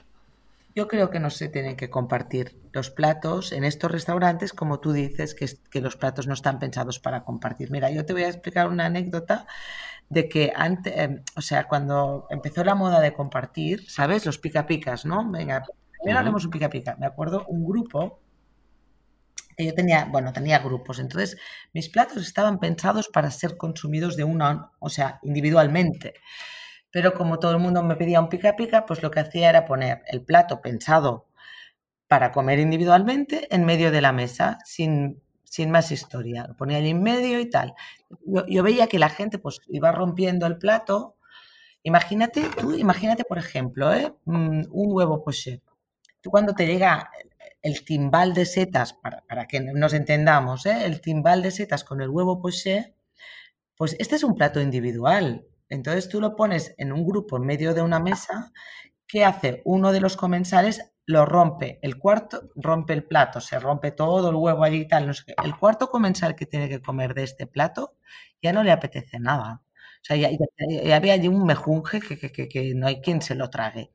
Yo 0.75 0.87
creo 0.87 1.11
que 1.11 1.21
no 1.21 1.31
se 1.31 1.49
tienen 1.49 1.77
que 1.77 1.91
compartir 1.91 2.61
los 2.73 2.91
platos 2.91 3.53
en 3.53 3.65
estos 3.65 3.91
restaurantes, 3.91 4.53
como 4.53 4.79
tú 4.81 4.93
dices, 4.93 5.35
que, 5.35 5.47
que, 5.71 5.81
los 5.81 5.97
platos 5.97 6.27
no 6.27 6.35
están 6.35 6.59
pensados 6.59 7.01
para 7.01 7.25
compartir. 7.25 7.71
Mira, 7.71 7.91
yo 7.91 8.07
te 8.07 8.13
voy 8.13 8.23
a 8.23 8.29
explicar 8.29 8.69
una 8.69 8.87
anécdota 8.87 9.47
de 10.11 10.29
que 10.29 10.53
antes, 10.55 10.93
em, 10.97 11.23
o 11.37 11.41
sea, 11.41 11.65
cuando 11.69 12.27
empezó 12.31 12.65
la 12.65 12.75
moda 12.75 13.01
de 13.01 13.13
compartir, 13.13 13.89
¿sabes? 13.91 14.27
Los 14.27 14.39
pica 14.39 14.67
picas, 14.67 15.05
¿no? 15.05 15.29
Venga, 15.31 15.65
primero 15.99 16.19
haremos 16.19 16.45
un 16.45 16.51
pica 16.51 16.69
pica. 16.69 16.97
Me 16.99 17.07
acuerdo 17.07 17.47
un 17.47 17.65
grupo 17.65 18.21
que 19.57 19.67
yo 19.67 19.75
tenía, 19.75 20.07
bueno, 20.07 20.33
tenía 20.33 20.59
grupos, 20.59 20.99
entonces 20.99 21.37
mis 21.73 21.89
platos 21.89 22.23
estaban 22.23 22.59
pensados 22.59 23.09
para 23.09 23.31
ser 23.31 23.57
consumidos 23.57 24.17
de 24.17 24.25
una, 24.25 24.73
o 24.79 24.89
sea, 24.89 25.21
individualmente. 25.23 26.15
Pero 26.91 27.15
como 27.15 27.39
todo 27.39 27.53
el 27.53 27.59
mundo 27.59 27.83
me 27.83 27.97
pedía 27.97 28.21
un 28.21 28.29
pica 28.29 28.57
pica, 28.57 28.87
pues 28.87 29.03
lo 29.03 29.11
que 29.11 29.21
hacía 29.21 29.51
era 29.51 29.65
poner 29.65 30.03
el 30.07 30.23
plato 30.23 30.61
pensado 30.61 31.29
para 32.09 32.33
comer 32.33 32.59
individualmente 32.59 33.47
en 33.55 33.65
medio 33.65 33.93
de 33.93 34.01
la 34.01 34.13
mesa, 34.13 34.59
sin, 34.65 35.23
sin 35.45 35.71
más 35.71 35.93
historia. 35.93 36.47
Lo 36.49 36.57
ponía 36.57 36.79
allí 36.79 36.91
en 36.91 37.03
medio 37.03 37.39
y 37.39 37.49
tal. 37.49 37.75
Yo, 38.49 38.63
veía 38.65 38.89
que 38.89 38.99
la 38.99 39.09
gente 39.09 39.39
pues 39.39 39.61
iba 39.69 39.93
rompiendo 39.93 40.47
el 40.47 40.59
plato. 40.59 41.17
Imagínate, 41.85 42.43
tú, 42.59 42.75
imagínate, 42.75 43.25
por 43.25 43.39
ejemplo, 43.39 43.95
¿eh? 43.95 44.13
Mm, 44.25 44.63
un 44.71 44.93
huevo 44.93 45.23
poché. 45.23 45.63
Tú 46.21 46.31
cuando 46.31 46.55
te 46.55 46.67
llega 46.67 47.11
el 47.63 47.85
timbal 47.85 48.35
de 48.35 48.47
setas, 48.47 48.93
para, 48.95 49.23
para 49.23 49.47
que 49.47 49.61
nos 49.61 49.93
entendamos, 49.95 50.67
¿eh? 50.67 50.87
el 50.87 51.01
timbal 51.01 51.43
de 51.43 51.51
setas 51.51 51.85
con 51.85 52.01
el 52.01 52.09
huevo 52.09 52.41
poché, 52.41 52.95
pues 53.77 53.97
este 53.99 54.17
es 54.17 54.25
un 54.25 54.35
plato 54.35 54.61
individual. 54.61 55.47
Entonces 55.71 56.09
tú 56.09 56.21
lo 56.21 56.37
pones 56.37 56.75
en 56.77 56.93
un 56.93 57.07
grupo 57.07 57.39
en 57.39 57.47
medio 57.47 57.73
de 57.73 57.83
una 57.83 58.01
mesa. 58.01 58.53
¿Qué 59.07 59.25
hace? 59.25 59.63
Uno 59.65 59.93
de 59.93 60.01
los 60.01 60.17
comensales 60.17 60.93
lo 61.07 61.25
rompe. 61.25 61.79
El 61.83 61.99
cuarto 61.99 62.51
rompe 62.57 62.93
el 62.93 63.05
plato, 63.05 63.41
se 63.41 63.59
rompe 63.59 63.93
todo 63.93 64.31
el 64.31 64.37
huevo 64.37 64.65
allí 64.65 64.83
y 64.83 64.89
tal. 64.89 65.07
No 65.07 65.15
sé 65.15 65.25
qué. 65.27 65.35
El 65.45 65.57
cuarto 65.57 65.89
comensal 65.89 66.35
que 66.37 66.47
tiene 66.47 66.69
que 66.69 66.83
comer 66.83 67.15
de 67.15 67.23
este 67.25 67.47
plato 67.47 67.97
ya 68.43 68.53
no 68.53 68.63
le 68.63 68.73
apetece 68.73 69.19
nada. 69.19 69.63
O 70.03 70.05
sea, 70.05 70.17
ya, 70.17 70.31
había 70.97 71.15
allí 71.15 71.29
un 71.29 71.45
mejunje 71.45 72.01
que, 72.01 72.19
que, 72.19 72.49
que, 72.49 72.75
no 72.75 72.87
hay 72.87 73.01
quien 73.01 73.23
se 73.23 73.35
lo 73.35 73.51
trague. 73.51 73.93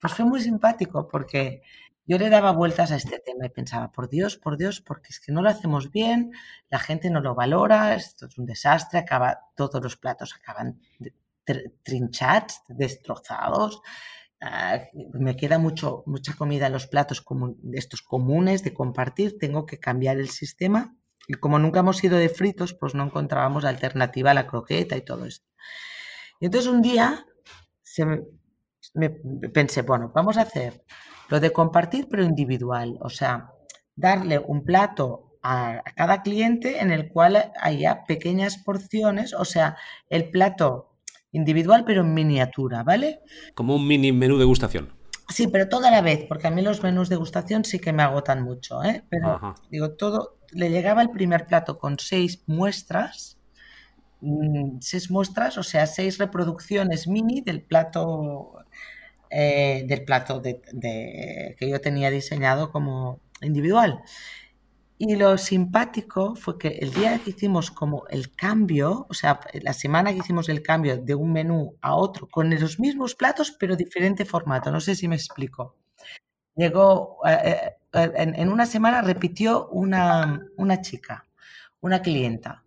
Pues 0.00 0.14
fue 0.14 0.24
muy 0.24 0.40
simpático 0.40 1.08
porque 1.08 1.62
yo 2.06 2.18
le 2.18 2.28
daba 2.28 2.52
vueltas 2.52 2.92
a 2.92 2.96
este 2.96 3.18
tema 3.18 3.46
y 3.46 3.48
pensaba, 3.48 3.90
por 3.90 4.08
Dios, 4.08 4.36
por 4.36 4.58
Dios, 4.58 4.80
porque 4.80 5.08
es 5.08 5.20
que 5.20 5.32
no 5.32 5.40
lo 5.40 5.48
hacemos 5.48 5.90
bien, 5.90 6.32
la 6.68 6.78
gente 6.78 7.08
no 7.10 7.20
lo 7.20 7.34
valora, 7.34 7.94
esto 7.94 8.26
es 8.26 8.36
un 8.36 8.44
desastre, 8.44 8.98
acaba, 8.98 9.40
todos 9.56 9.82
los 9.82 9.96
platos 9.96 10.34
acaban 10.34 10.80
trinchados, 11.82 12.62
destrozados. 12.68 13.80
Ah, 14.40 14.80
me 15.14 15.36
queda 15.36 15.58
mucho, 15.58 16.02
mucha 16.06 16.34
comida 16.34 16.66
en 16.66 16.74
los 16.74 16.86
platos 16.86 17.24
de 17.62 17.78
estos 17.78 18.02
comunes 18.02 18.62
de 18.62 18.74
compartir, 18.74 19.38
tengo 19.38 19.64
que 19.64 19.78
cambiar 19.78 20.18
el 20.18 20.28
sistema. 20.28 20.94
Y 21.26 21.34
como 21.34 21.58
nunca 21.58 21.80
hemos 21.80 22.04
ido 22.04 22.18
de 22.18 22.28
fritos, 22.28 22.74
pues 22.74 22.94
no 22.94 23.04
encontrábamos 23.04 23.64
alternativa 23.64 24.32
a 24.32 24.34
la 24.34 24.46
croqueta 24.46 24.96
y 24.96 25.02
todo 25.02 25.24
esto. 25.24 25.46
Y 26.38 26.46
entonces 26.46 26.70
un 26.70 26.82
día 26.82 27.24
se 27.82 28.04
me 28.04 29.10
pensé, 29.52 29.80
bueno, 29.80 30.12
vamos 30.14 30.36
a 30.36 30.42
hacer 30.42 30.84
lo 31.28 31.40
de 31.40 31.52
compartir, 31.52 32.08
pero 32.10 32.24
individual. 32.24 32.98
O 33.00 33.10
sea, 33.10 33.52
darle 33.96 34.38
un 34.38 34.64
plato 34.64 35.38
a, 35.42 35.82
cada 35.94 36.22
cliente 36.22 36.80
en 36.80 36.90
el 36.90 37.08
cual 37.08 37.52
haya 37.60 38.04
pequeñas 38.06 38.58
porciones, 38.58 39.34
o 39.34 39.44
sea, 39.44 39.76
el 40.08 40.30
plato 40.30 40.94
individual, 41.32 41.84
pero 41.84 42.02
en 42.02 42.14
miniatura, 42.14 42.82
¿vale? 42.82 43.20
Como 43.54 43.76
un 43.76 43.86
mini 43.86 44.12
menú 44.12 44.38
de 44.38 44.44
gustación. 44.44 44.92
Sí, 45.28 45.48
pero 45.48 45.68
toda 45.68 45.90
la 45.90 46.02
vez, 46.02 46.26
porque 46.28 46.46
a 46.46 46.50
mí 46.50 46.62
los 46.62 46.82
menús 46.82 47.08
de 47.08 47.16
gustación 47.16 47.64
sí 47.64 47.78
que 47.78 47.92
me 47.92 48.02
agotan 48.02 48.42
mucho, 48.42 48.82
¿eh? 48.84 49.04
Pero 49.08 49.54
digo, 49.70 49.92
todo, 49.92 50.38
le 50.52 50.70
llegaba 50.70 51.02
el 51.02 51.10
primer 51.10 51.46
plato 51.46 51.78
con 51.78 51.98
seis 51.98 52.42
muestras, 52.46 53.38
mm, 54.20 54.78
seis 54.80 55.10
muestras, 55.10 55.56
o 55.56 55.62
sea, 55.62 55.86
seis 55.86 56.18
reproducciones 56.18 57.08
mini 57.08 57.40
del 57.40 57.62
plato 57.62 58.52
eh, 59.34 59.84
del 59.86 60.04
plato 60.04 60.40
que 60.42 61.56
yo 61.60 61.80
tenía 61.80 62.10
diseñado 62.10 62.70
como 62.70 63.20
individual. 63.40 64.02
Y 64.96 65.16
lo 65.16 65.36
simpático 65.38 66.36
fue 66.36 66.56
que 66.56 66.68
el 66.68 66.92
día 66.94 67.18
que 67.18 67.30
hicimos 67.30 67.72
como 67.72 68.06
el 68.08 68.34
cambio, 68.36 69.06
o 69.10 69.14
sea, 69.14 69.40
la 69.60 69.72
semana 69.72 70.12
que 70.12 70.18
hicimos 70.18 70.48
el 70.48 70.62
cambio 70.62 70.96
de 70.98 71.16
un 71.16 71.32
menú 71.32 71.76
a 71.80 71.96
otro, 71.96 72.28
con 72.28 72.48
los 72.48 72.78
mismos 72.78 73.16
platos, 73.16 73.56
pero 73.58 73.74
diferente 73.74 74.24
formato, 74.24 74.70
no 74.70 74.80
sé 74.80 74.94
si 74.94 75.08
me 75.08 75.16
explico. 75.16 75.76
Llegó, 76.54 77.18
eh, 77.26 77.72
eh, 77.92 78.12
en, 78.14 78.36
en, 78.36 78.48
una 78.48 78.66
semana 78.66 79.02
repitió 79.02 79.68
una, 79.68 80.40
una 80.56 80.80
chica, 80.80 81.26
una 81.80 82.00
clienta. 82.00 82.64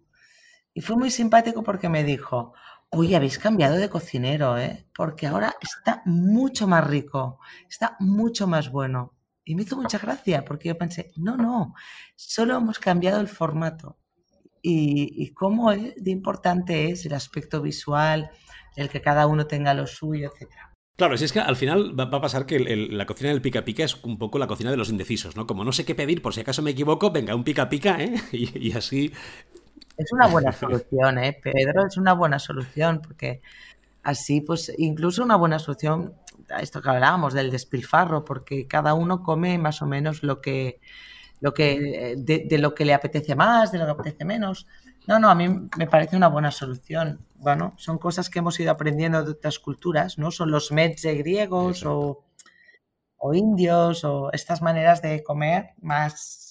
Y 0.74 0.82
fue 0.82 0.98
muy 0.98 1.10
simpático 1.12 1.64
porque 1.64 1.88
me 1.88 2.04
dijo, 2.04 2.54
Uy, 2.91 3.13
habéis 3.15 3.38
cambiado 3.38 3.75
de 3.75 3.89
cocinero, 3.89 4.58
¿eh? 4.58 4.86
Porque 4.96 5.27
ahora 5.27 5.56
está 5.62 6.01
mucho 6.06 6.67
más 6.67 6.88
rico, 6.88 7.39
está 7.70 7.98
mucho 8.00 8.48
más 8.48 8.72
bueno. 8.72 9.13
Y 9.44 9.56
me 9.56 9.63
hizo 9.63 9.75
mucha 9.75 10.00
gracia 10.00 10.46
porque 10.46 10.70
yo 10.70 10.77
pensé, 10.77 11.12
no, 11.17 11.36
no, 11.36 11.74
solo 12.15 12.58
hemos 12.58 12.79
cambiado 12.79 13.20
el 13.20 13.27
formato. 13.27 13.98
Y, 14.62 15.32
cómo 15.34 15.72
de 15.72 16.12
importante 16.12 16.89
es 16.91 17.06
el 17.06 17.13
aspecto 17.13 17.62
visual, 17.62 18.29
el 18.75 18.89
que 18.89 19.01
cada 19.01 19.25
uno 19.27 19.48
tenga 19.48 19.74
lo 19.74 19.88
suyo, 19.88 20.29
etc. 20.34 20.51
Claro, 20.98 21.15
es 21.15 21.32
que 21.32 21.39
al 21.39 21.56
final 21.56 21.98
va, 21.98 22.06
a 22.06 22.22
pasar 22.22 22.46
que 22.46 22.60
la 22.60 23.06
cocina 23.06 23.29
del 23.29 23.41
pica 23.41 23.63
pica 23.63 23.86
es 23.86 24.03
un 24.03 24.17
poco 24.17 24.39
la 24.39 24.48
cocina 24.48 24.72
de 24.72 24.77
los 24.77 24.89
indecisos, 24.89 25.38
¿no? 25.38 25.48
Como 25.48 25.63
no 25.63 25.72
sé 25.72 25.86
qué 25.86 25.96
pedir, 25.96 26.22
por 26.22 26.34
si 26.34 26.41
acaso 26.41 26.62
me 26.62 26.72
equivoco, 26.72 27.12
venga, 27.12 27.36
un 27.36 27.46
pica 27.46 27.70
pica, 27.70 28.01
¿eh? 28.01 28.15
y 28.34 28.72
así 28.74 29.13
es 29.98 30.12
una 30.12 30.27
buena 30.27 30.51
solución, 30.54 31.18
¿eh, 31.18 31.34
Pedro? 31.42 31.88
Es 31.88 31.98
una 31.98 32.13
buena 32.13 32.39
solución 32.39 33.01
porque 33.01 33.42
así, 34.04 34.42
pues, 34.42 34.72
incluso 34.77 35.24
una 35.24 35.36
buena 35.36 35.60
solución, 35.60 36.13
a 36.50 36.62
esto 36.62 36.82
que 36.82 36.89
hablábamos 36.89 37.34
del 37.34 37.51
despilfarro, 37.51 38.24
porque 38.24 38.68
cada 38.68 38.94
uno 38.94 39.22
come 39.22 39.58
más 39.58 39.82
o 39.82 39.86
menos 39.86 40.24
lo 40.24 40.39
que, 40.39 40.80
lo 41.42 41.54
que, 41.54 42.16
de, 42.18 42.58
lo 42.58 42.74
que 42.74 42.86
le 42.86 42.94
apetece 42.94 43.36
más, 43.36 43.72
de 43.72 43.80
lo 43.80 43.86
que 43.86 43.92
apetece 43.92 44.24
menos. 44.24 44.68
No, 45.08 45.20
no, 45.20 45.30
a 45.30 45.36
mí 45.36 45.48
me 45.77 45.88
parece 45.88 46.16
una 46.16 46.27
buena 46.27 46.51
solución. 46.51 47.25
Bueno, 47.36 47.74
son 47.77 47.98
cosas 47.98 48.30
que 48.30 48.39
hemos 48.39 48.60
ido 48.60 48.72
aprendiendo 48.72 49.24
de 49.24 49.32
otras 49.32 49.60
culturas, 49.60 50.18
¿no? 50.18 50.32
Son 50.32 50.51
los 50.51 50.72
mezze 50.72 51.16
griegos 51.16 51.86
o, 51.86 52.24
o 53.18 53.34
indios 53.34 54.04
o 54.04 54.32
estas 54.32 54.62
maneras 54.62 55.01
de 55.01 55.24
comer 55.24 55.72
más 55.82 56.47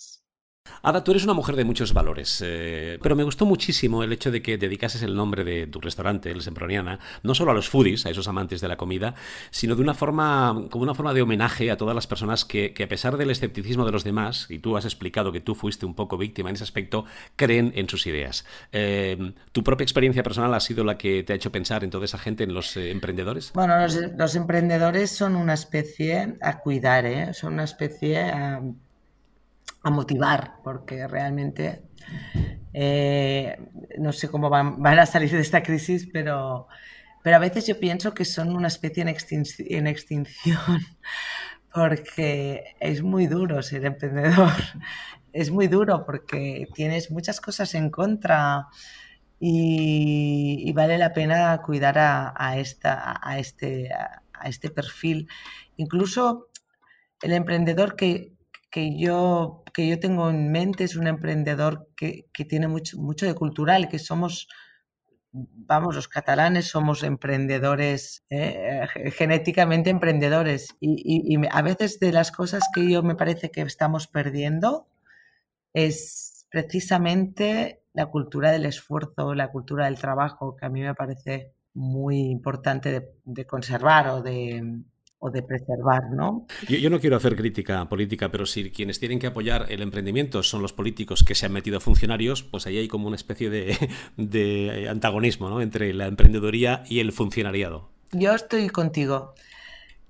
Ada, 0.82 1.04
tú 1.04 1.12
eres 1.12 1.24
una 1.24 1.34
mujer 1.34 1.56
de 1.56 1.64
muchos 1.64 1.92
valores, 1.92 2.42
eh, 2.44 2.98
pero 3.02 3.16
me 3.16 3.22
gustó 3.22 3.46
muchísimo 3.46 4.02
el 4.02 4.12
hecho 4.12 4.30
de 4.30 4.42
que 4.42 4.58
dedicases 4.58 5.02
el 5.02 5.14
nombre 5.14 5.44
de 5.44 5.66
tu 5.66 5.80
restaurante, 5.80 6.30
el 6.30 6.42
Semproniana, 6.42 6.98
no 7.22 7.34
solo 7.34 7.50
a 7.50 7.54
los 7.54 7.68
foodies, 7.68 8.06
a 8.06 8.10
esos 8.10 8.28
amantes 8.28 8.60
de 8.60 8.68
la 8.68 8.76
comida, 8.76 9.14
sino 9.50 9.74
de 9.74 9.82
una 9.82 9.94
forma, 9.94 10.66
como 10.70 10.82
una 10.82 10.94
forma 10.94 11.14
de 11.14 11.22
homenaje 11.22 11.70
a 11.70 11.76
todas 11.76 11.94
las 11.94 12.06
personas 12.06 12.44
que, 12.44 12.74
a 12.82 12.88
pesar 12.88 13.16
del 13.16 13.30
escepticismo 13.30 13.84
de 13.84 13.92
los 13.92 14.04
demás, 14.04 14.46
y 14.50 14.58
tú 14.58 14.76
has 14.76 14.84
explicado 14.84 15.32
que 15.32 15.40
tú 15.40 15.54
fuiste 15.54 15.86
un 15.86 15.94
poco 15.94 16.18
víctima 16.18 16.50
en 16.50 16.56
ese 16.56 16.64
aspecto, 16.64 17.04
creen 17.36 17.72
en 17.76 17.88
sus 17.88 18.06
ideas. 18.06 18.44
Eh, 18.72 19.32
¿Tu 19.52 19.62
propia 19.64 19.84
experiencia 19.84 20.22
personal 20.22 20.52
ha 20.54 20.60
sido 20.60 20.84
la 20.84 20.98
que 20.98 21.22
te 21.22 21.32
ha 21.32 21.36
hecho 21.36 21.52
pensar 21.52 21.84
en 21.84 21.90
toda 21.90 22.04
esa 22.04 22.18
gente, 22.18 22.44
en 22.44 22.54
los 22.54 22.76
eh, 22.76 22.90
emprendedores? 22.90 23.52
Bueno, 23.54 23.74
los, 23.78 24.34
emprendedores 24.36 25.10
son 25.10 25.36
una 25.36 25.54
especie 25.54 26.36
a 26.40 26.58
cuidar, 26.58 27.34
son 27.34 27.54
una 27.54 27.64
especie 27.64 28.18
a 28.18 28.62
a 29.86 29.90
motivar, 29.90 30.54
porque 30.64 31.06
realmente 31.06 31.80
eh, 32.72 33.56
no 33.98 34.12
sé 34.12 34.28
cómo 34.28 34.50
van, 34.50 34.84
a 34.84 35.06
salir 35.06 35.30
de 35.30 35.38
esta 35.38 35.62
crisis, 35.62 36.08
pero, 36.12 36.66
pero 37.22 37.36
a 37.36 37.38
veces 37.38 37.68
yo 37.68 37.78
pienso 37.78 38.12
que 38.12 38.24
son 38.24 38.56
una 38.56 38.66
especie 38.66 39.04
en, 39.04 39.14
en 39.58 39.86
extinción, 39.86 40.80
porque 41.72 42.74
es 42.80 43.00
muy 43.04 43.28
duro 43.28 43.62
ser 43.62 43.84
emprendedor, 43.84 44.50
es 45.32 45.52
muy 45.52 45.68
duro 45.68 46.04
porque 46.04 46.66
tienes 46.74 47.12
muchas 47.12 47.40
cosas 47.40 47.72
en 47.76 47.90
contra. 47.90 48.66
Y, 49.38 50.72
vale 50.72 50.96
la 50.98 51.12
pena 51.12 51.60
cuidar 51.62 51.96
a, 51.98 52.56
esta, 52.56 53.20
a, 53.22 53.38
este, 53.38 53.90
a 53.92 54.48
este 54.48 54.70
perfil. 54.70 55.28
Incluso 55.76 56.48
el 57.20 57.34
emprendedor 57.34 57.96
que, 57.96 58.35
que 58.76 58.94
yo, 58.94 59.64
que 59.72 59.88
yo 59.88 59.98
tengo 59.98 60.28
en 60.28 60.52
mente 60.52 60.84
es 60.84 60.96
un 60.96 61.06
emprendedor 61.06 61.88
que, 61.96 62.28
tiene 62.46 62.68
mucho, 62.68 62.98
mucho 62.98 63.24
de 63.24 63.34
cultural, 63.34 63.88
que 63.88 63.98
somos, 63.98 64.48
vamos, 65.32 65.94
los 65.94 66.08
catalanes 66.08 66.66
somos 66.66 67.02
emprendedores, 67.02 68.26
¿eh? 68.28 68.86
genéticamente 69.12 69.88
emprendedores. 69.88 70.76
Y, 70.78 71.38
a 71.50 71.62
veces 71.62 71.98
de 72.00 72.12
las 72.12 72.30
cosas 72.30 72.64
que 72.74 72.86
yo 72.86 73.02
me 73.02 73.14
parece 73.14 73.50
que 73.50 73.62
estamos 73.62 74.08
perdiendo 74.08 74.88
es 75.72 76.46
precisamente 76.50 77.82
la 77.94 78.04
cultura 78.04 78.50
del 78.52 78.66
esfuerzo, 78.66 79.34
la 79.34 79.50
cultura 79.50 79.86
del 79.86 79.98
trabajo, 79.98 80.54
que 80.54 80.66
a 80.66 80.68
mí 80.68 80.82
me 80.82 80.94
parece 80.94 81.54
muy 81.72 82.28
importante 82.28 83.14
de 83.24 83.46
conservar 83.46 84.08
o 84.08 84.20
de, 84.20 84.82
o 85.26 85.30
de 85.30 85.42
preservar, 85.42 86.10
¿no? 86.12 86.46
Yo, 86.68 86.88
no 86.88 87.00
quiero 87.00 87.16
hacer 87.16 87.34
crítica 87.34 87.88
política, 87.88 88.30
pero 88.30 88.46
si 88.46 88.70
quienes 88.70 89.00
tienen 89.00 89.18
que 89.18 89.26
apoyar 89.26 89.66
el 89.68 89.82
emprendimiento 89.82 90.42
son 90.42 90.62
los 90.62 90.72
políticos 90.72 91.24
que 91.24 91.34
se 91.34 91.46
han 91.46 91.52
metido 91.52 91.80
funcionarios, 91.80 92.44
pues 92.44 92.66
ahí 92.66 92.78
hay 92.78 92.88
como 92.88 93.08
una 93.08 93.16
especie 93.16 93.50
de, 94.16 94.86
antagonismo 94.88 95.50
¿no? 95.50 95.60
entre 95.60 95.92
la 95.92 96.06
emprendeduría 96.06 96.84
y 96.88 97.00
el 97.00 97.12
funcionariado. 97.12 97.90
Yo 98.12 98.34
estoy 98.34 98.68
contigo. 98.68 99.34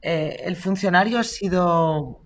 Eh, 0.03 0.43
el 0.45 0.57
funcionario 0.57 1.19
ha 1.19 1.25
sido 1.25 2.21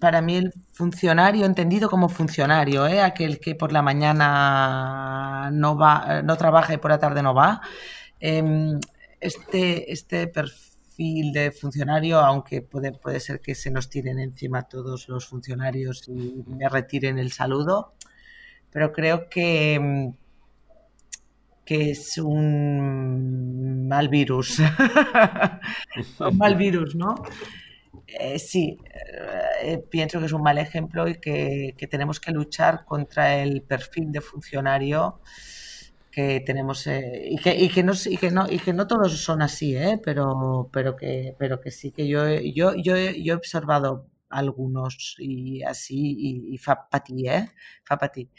para 0.00 0.20
mí 0.20 0.36
el 0.36 0.52
funcionario 0.72 1.46
entendido 1.46 1.88
como 1.88 2.08
funcionario, 2.08 2.86
¿eh? 2.86 3.00
aquel 3.00 3.38
que 3.38 3.54
por 3.54 3.72
la 3.72 3.82
mañana 3.82 5.50
no 5.52 5.78
va, 5.78 6.22
no 6.22 6.36
trabaja 6.36 6.74
y 6.74 6.78
por 6.78 6.90
la 6.90 6.98
tarde 6.98 7.22
no 7.22 7.34
va. 7.34 7.62
Em, 8.18 8.80
este, 9.20 9.92
este 9.92 10.26
perfil 10.26 10.65
de 10.96 11.52
funcionario, 11.52 12.20
aunque 12.20 12.62
puede, 12.62 12.92
puede 12.92 13.20
ser 13.20 13.40
que 13.40 13.54
se 13.54 13.70
nos 13.70 13.90
tiren 13.90 14.18
encima 14.18 14.62
todos 14.62 15.08
los 15.08 15.26
funcionarios 15.26 16.08
y 16.08 16.42
me 16.46 16.68
retiren 16.68 17.18
el 17.18 17.32
saludo, 17.32 17.94
pero 18.70 18.92
creo 18.92 19.28
que, 19.28 20.12
que 21.64 21.90
es 21.90 22.16
un 22.18 23.86
mal 23.88 24.08
virus. 24.08 24.58
un 26.20 26.38
mal 26.38 26.56
virus, 26.56 26.94
¿no? 26.94 27.14
Eh, 28.06 28.38
sí, 28.38 28.78
eh, 29.62 29.78
pienso 29.90 30.20
que 30.20 30.26
es 30.26 30.32
un 30.32 30.42
mal 30.42 30.58
ejemplo 30.58 31.08
y 31.08 31.16
que, 31.16 31.74
que, 31.76 31.86
tenemos 31.86 32.20
que 32.20 32.30
luchar 32.30 32.84
contra 32.84 33.36
el 33.36 33.62
perfil 33.62 34.12
de 34.12 34.20
funcionario 34.20 35.20
que 36.16 36.40
tenemos 36.48 36.86
eh, 36.88 37.28
y, 37.34 37.36
que, 37.44 37.54
y, 37.64 37.68
que 37.68 37.82
no, 37.84 37.92
y, 38.06 38.16
que 38.18 38.30
no, 38.30 38.46
y 38.50 38.58
que 38.58 38.72
no 38.72 38.86
todos 38.86 39.12
son 39.28 39.42
así, 39.42 39.76
¿eh? 39.76 40.00
pero, 40.04 40.70
pero, 40.72 40.96
que, 40.96 41.34
pero 41.38 41.60
que 41.60 41.70
sí, 41.70 41.92
que 41.92 42.08
yo, 42.08 42.28
yo, 42.58 42.74
yo, 42.76 42.96
yo 42.96 43.34
he 43.34 43.36
observado 43.36 44.08
algunos 44.30 45.16
y 45.18 45.62
así 45.62 45.96
y, 46.18 46.54
y 46.54 46.58
fa 46.58 46.88
para 46.90 47.04
ti, 47.04 47.28
¿eh? 47.28 47.50
Fa 47.84 47.96
para 47.98 48.12
ti. 48.12 48.30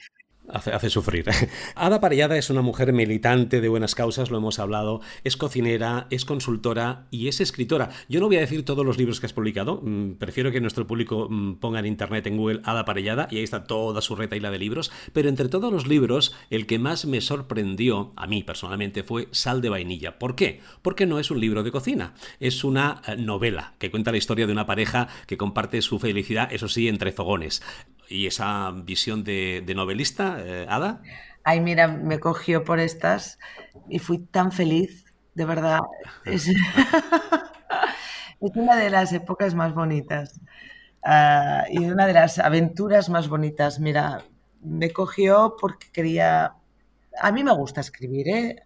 Hace, 0.50 0.90
sufrir. 0.90 1.26
Ada 1.76 2.00
Parellada 2.00 2.38
es 2.38 2.50
una 2.50 2.62
mujer 2.62 2.94
militante 2.94 3.60
de 3.60 3.68
buenas 3.68 3.96
causas, 3.96 4.32
lo 4.32 4.38
hemos 4.38 4.60
hablado, 4.60 5.02
es 5.26 5.36
cocinera, 5.36 6.08
es 6.10 6.24
consultora 6.24 7.08
y 7.12 7.28
es 7.28 7.42
escritora. 7.42 7.90
Yo 8.08 8.22
no 8.22 8.28
voy 8.28 8.38
a 8.38 8.42
decir 8.42 8.64
todos 8.64 8.86
los 8.86 8.98
libros 8.98 9.20
que 9.20 9.26
has 9.26 9.34
publicado, 9.34 9.82
mm, 9.84 10.14
prefiero 10.14 10.52
que 10.52 10.62
nuestro 10.62 10.88
público 10.88 11.28
mm, 11.30 11.56
ponga 11.56 11.80
en 11.80 11.86
internet, 11.86 12.28
en 12.28 12.38
Google, 12.38 12.62
Ada 12.64 12.86
Parellada, 12.86 13.28
y 13.30 13.38
ahí 13.38 13.44
está 13.44 13.66
toda 13.66 14.02
su 14.02 14.16
retaila 14.16 14.50
de 14.50 14.60
libros, 14.60 14.92
pero 15.12 15.28
entre 15.28 15.50
todos 15.50 15.72
los 15.72 15.86
libros, 15.86 16.34
el 16.50 16.66
que 16.66 16.80
más 16.80 17.06
me 17.06 17.20
sorprendió, 17.20 18.14
a 18.16 18.26
mí 18.26 18.44
personalmente, 18.44 19.04
fue 19.04 19.28
Sal 19.32 19.60
de 19.60 19.70
Vainilla. 19.70 20.18
¿Por 20.18 20.36
qué? 20.36 20.62
Porque 20.82 21.06
no 21.06 21.20
es 21.20 21.30
un 21.30 21.42
libro 21.42 21.64
de 21.64 21.72
cocina, 21.72 22.14
es 22.40 22.64
una 22.64 23.02
eh, 23.06 23.18
novela 23.18 23.74
que 23.80 23.92
cuenta 23.92 24.12
la 24.12 24.18
historia 24.18 24.48
de 24.48 24.54
una 24.54 24.66
pareja 24.66 25.10
que 25.28 25.36
comparte 25.36 25.82
su 25.82 26.00
felicidad, 26.00 26.54
eso 26.54 26.70
sí, 26.70 26.88
entre 26.88 27.12
fogones 27.12 27.62
y 28.10 28.28
esa 28.28 28.72
visión 28.72 29.24
de, 29.24 29.64
novelista, 29.76 30.38
eh, 30.40 30.66
Ada? 30.70 31.02
Ay, 31.44 31.62
mira, 31.62 31.88
me 31.88 32.20
cogió 32.20 32.64
por 32.64 32.80
estas 32.80 33.40
y 33.90 34.00
fui 34.00 34.20
tan 34.20 34.52
feliz, 34.52 35.06
de 35.36 35.46
verdad. 35.46 35.80
Es, 38.40 38.56
una 38.56 38.76
de 38.76 38.92
las 38.92 39.14
épocas 39.14 39.56
más 39.56 39.74
bonitas 39.74 40.40
ah, 41.04 41.64
y 41.72 41.86
una 41.86 42.06
de 42.06 42.14
las 42.14 42.38
aventuras 42.38 43.10
más 43.10 43.30
bonitas. 43.30 43.80
Mira, 43.80 44.26
me 44.62 44.92
cogió 44.92 45.56
porque 45.60 45.88
quería... 45.92 46.54
A 47.20 47.32
mí 47.32 47.44
me 47.44 47.54
gusta 47.54 47.82
escribir, 47.82 48.30
¿eh? 48.30 48.64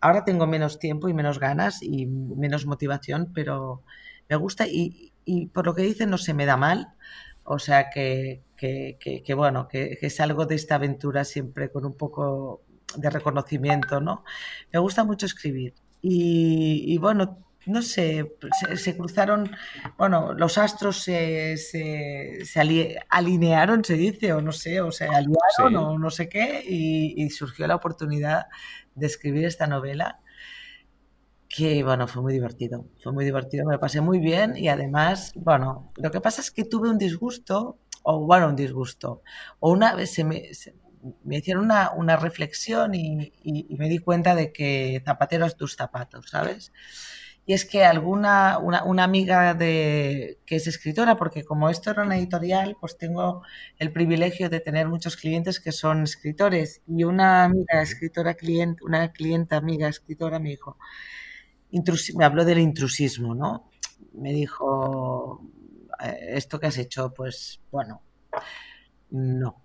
Ahora 0.00 0.24
tengo 0.24 0.46
menos 0.46 0.78
tiempo 0.78 1.08
y 1.08 1.14
menos 1.14 1.40
ganas 1.40 1.82
y 1.82 2.04
menos 2.04 2.66
motivación, 2.66 3.32
pero 3.34 3.82
me 4.28 4.36
gusta 4.36 4.66
y, 4.66 5.12
y 5.24 5.46
por 5.46 5.64
lo 5.64 5.74
que 5.74 5.80
dicen 5.80 6.10
no 6.10 6.18
se 6.18 6.34
me 6.34 6.44
da 6.44 6.58
mal. 6.58 6.94
O 7.44 7.58
sea 7.58 7.90
que, 7.90 8.42
que, 8.98 9.34
bueno, 9.34 9.68
que, 9.68 9.96
que, 10.00 10.10
salgo 10.10 10.46
de 10.46 10.54
esta 10.54 10.76
aventura 10.76 11.24
siempre 11.24 11.70
con 11.70 11.84
un 11.84 11.96
poco 11.96 12.62
de 12.96 13.10
reconocimiento, 13.10 14.00
¿no? 14.00 14.24
Me 14.72 14.78
gusta 14.78 15.04
mucho 15.04 15.26
escribir. 15.26 15.74
Y, 16.06 16.98
bueno, 16.98 17.38
no 17.64 17.80
sé, 17.80 18.36
se, 18.76 18.94
cruzaron, 18.94 19.50
bueno, 19.96 20.34
los 20.34 20.58
astros 20.58 20.98
se, 20.98 21.56
se, 21.56 23.00
alinearon, 23.08 23.82
se 23.82 23.94
dice, 23.94 24.34
o 24.34 24.42
no 24.42 24.52
sé, 24.52 24.82
o 24.82 24.92
se 24.92 25.06
aliaron, 25.06 25.76
o 25.76 25.98
no 25.98 26.10
sé 26.10 26.28
qué, 26.28 26.62
y, 26.66 27.14
y, 27.24 27.30
surgió 27.30 27.66
la 27.66 27.76
oportunidad 27.76 28.48
de 28.94 29.06
escribir 29.06 29.46
esta 29.46 29.66
novela, 29.66 30.20
que 31.48 31.82
bueno, 31.82 32.06
fue 32.06 32.20
muy 32.20 32.34
divertido, 32.34 32.84
fue 33.02 33.12
muy 33.12 33.24
divertido, 33.24 33.64
me 33.64 33.78
pasé 33.78 34.02
muy 34.02 34.18
bien, 34.18 34.58
y 34.58 34.68
además, 34.68 35.32
bueno, 35.36 35.90
lo 35.96 36.10
que 36.10 36.20
pasa 36.20 36.42
es 36.42 36.50
que 36.50 36.64
tuve 36.64 36.90
un 36.90 36.98
disgusto 36.98 37.78
o 38.04 38.24
bueno, 38.24 38.48
un 38.48 38.56
disgusto. 38.56 39.22
O 39.60 39.72
una 39.72 39.94
vez 39.94 40.12
se 40.12 40.24
me, 40.24 40.50
me 41.24 41.38
hicieron 41.38 41.64
una, 41.64 41.90
una 41.90 42.16
reflexión 42.16 42.94
y, 42.94 43.32
y, 43.42 43.76
me 43.76 43.88
di 43.88 43.98
cuenta 43.98 44.34
de 44.34 44.52
que 44.52 45.02
zapateros 45.04 45.56
tus 45.56 45.74
zapatos, 45.76 46.30
¿sabes? 46.30 46.72
Y 47.46 47.52
es 47.52 47.66
que 47.66 47.84
alguna, 47.84 48.58
una, 48.58 48.84
una, 48.84 49.04
amiga 49.04 49.52
de, 49.54 50.38
que 50.46 50.56
es 50.56 50.66
escritora, 50.66 51.16
porque 51.16 51.44
como 51.44 51.68
esto 51.68 51.90
era 51.90 52.02
una 52.02 52.16
editorial, 52.16 52.76
pues 52.80 52.96
tengo 52.96 53.42
el 53.78 53.92
privilegio 53.92 54.48
de 54.48 54.60
tener 54.60 54.88
muchos 54.88 55.16
clientes 55.16 55.60
que 55.60 55.72
son 55.72 56.04
escritores. 56.04 56.82
Y 56.86 57.04
una 57.04 57.44
amiga 57.44 57.82
escritora, 57.82 58.34
cliente, 58.34 58.82
una 58.84 59.12
clienta 59.12 59.58
amiga 59.58 59.88
escritora 59.88 60.38
me 60.38 60.50
dijo, 60.50 60.78
me 62.16 62.24
habló 62.24 62.44
del 62.46 62.60
intrusismo, 62.60 63.34
¿no? 63.34 63.70
Me 64.14 64.32
dijo, 64.32 65.42
esto 66.10 66.60
que 66.60 66.66
has 66.66 66.78
hecho, 66.78 67.12
pues 67.14 67.60
bueno, 67.70 68.02
no. 69.10 69.56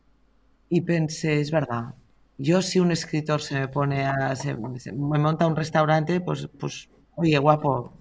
Y 0.70 0.82
pensé, 0.82 1.42
es 1.42 1.52
verdad, 1.52 1.96
yo 2.38 2.62
si 2.62 2.80
un 2.80 2.92
escritor 2.92 3.42
se 3.42 3.60
me 3.60 3.68
pone 3.68 4.06
a, 4.06 4.34
me 4.94 5.20
monta 5.20 5.48
un 5.48 5.56
restaurante, 5.56 6.22
pues, 6.22 6.48
pues, 6.60 6.90
oye, 7.16 7.38
guapo, 7.38 7.94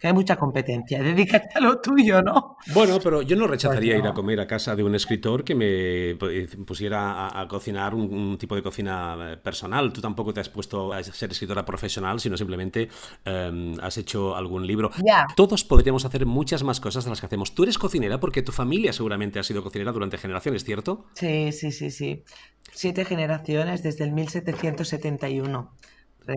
que 0.00 0.06
hay 0.06 0.14
mucha 0.14 0.36
competencia, 0.36 1.02
dedícate 1.02 1.50
a 1.54 1.60
lo 1.60 1.80
tuyo, 1.80 2.22
¿no? 2.22 2.56
Bueno, 2.72 2.98
pero 3.02 3.22
yo 3.22 3.36
no 3.36 3.46
rechazaría 3.46 3.98
ir 3.98 4.06
a 4.06 4.14
comer 4.14 4.40
a 4.40 4.46
casa 4.46 4.74
de 4.74 4.82
un 4.82 4.94
escritor 4.94 5.44
que 5.44 5.54
me 5.54 6.16
pusiera 6.64 7.38
a, 7.38 7.46
cocinar 7.46 7.94
un, 7.94 8.38
tipo 8.38 8.54
de 8.54 8.62
cocina 8.62 9.32
eh, 9.32 9.36
personal. 9.36 9.92
Tú 9.92 10.00
tampoco 10.00 10.32
te 10.32 10.40
has 10.40 10.48
puesto 10.48 10.92
a 10.92 11.02
ser 11.02 11.30
escritora 11.30 11.64
profesional, 11.64 12.18
sino 12.20 12.36
simplemente 12.36 12.88
em, 13.24 13.74
has 13.80 13.98
hecho 13.98 14.34
algún 14.34 14.66
libro. 14.66 14.90
Todos 15.36 15.64
podríamos 15.64 16.04
hacer 16.04 16.24
muchas 16.24 16.62
más 16.62 16.80
cosas 16.80 17.04
de 17.04 17.10
las 17.10 17.20
que 17.20 17.26
hacemos. 17.26 17.54
Tú 17.54 17.64
eres 17.64 17.76
cocinera 17.76 18.18
porque 18.18 18.42
tu 18.42 18.52
familia 18.52 18.92
seguramente 18.92 19.38
ha 19.38 19.42
sido 19.42 19.62
cocinera 19.62 19.92
durante 19.92 20.16
generaciones, 20.16 20.64
¿cierto? 20.64 21.06
Sí, 21.14 21.52
sí, 21.52 21.72
sí, 21.72 21.90
sí. 21.90 22.24
Siete 22.72 23.04
generaciones 23.04 23.82
desde 23.82 24.04
el 24.04 24.12
1771. 24.12 25.72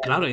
Claro, 0.02 0.26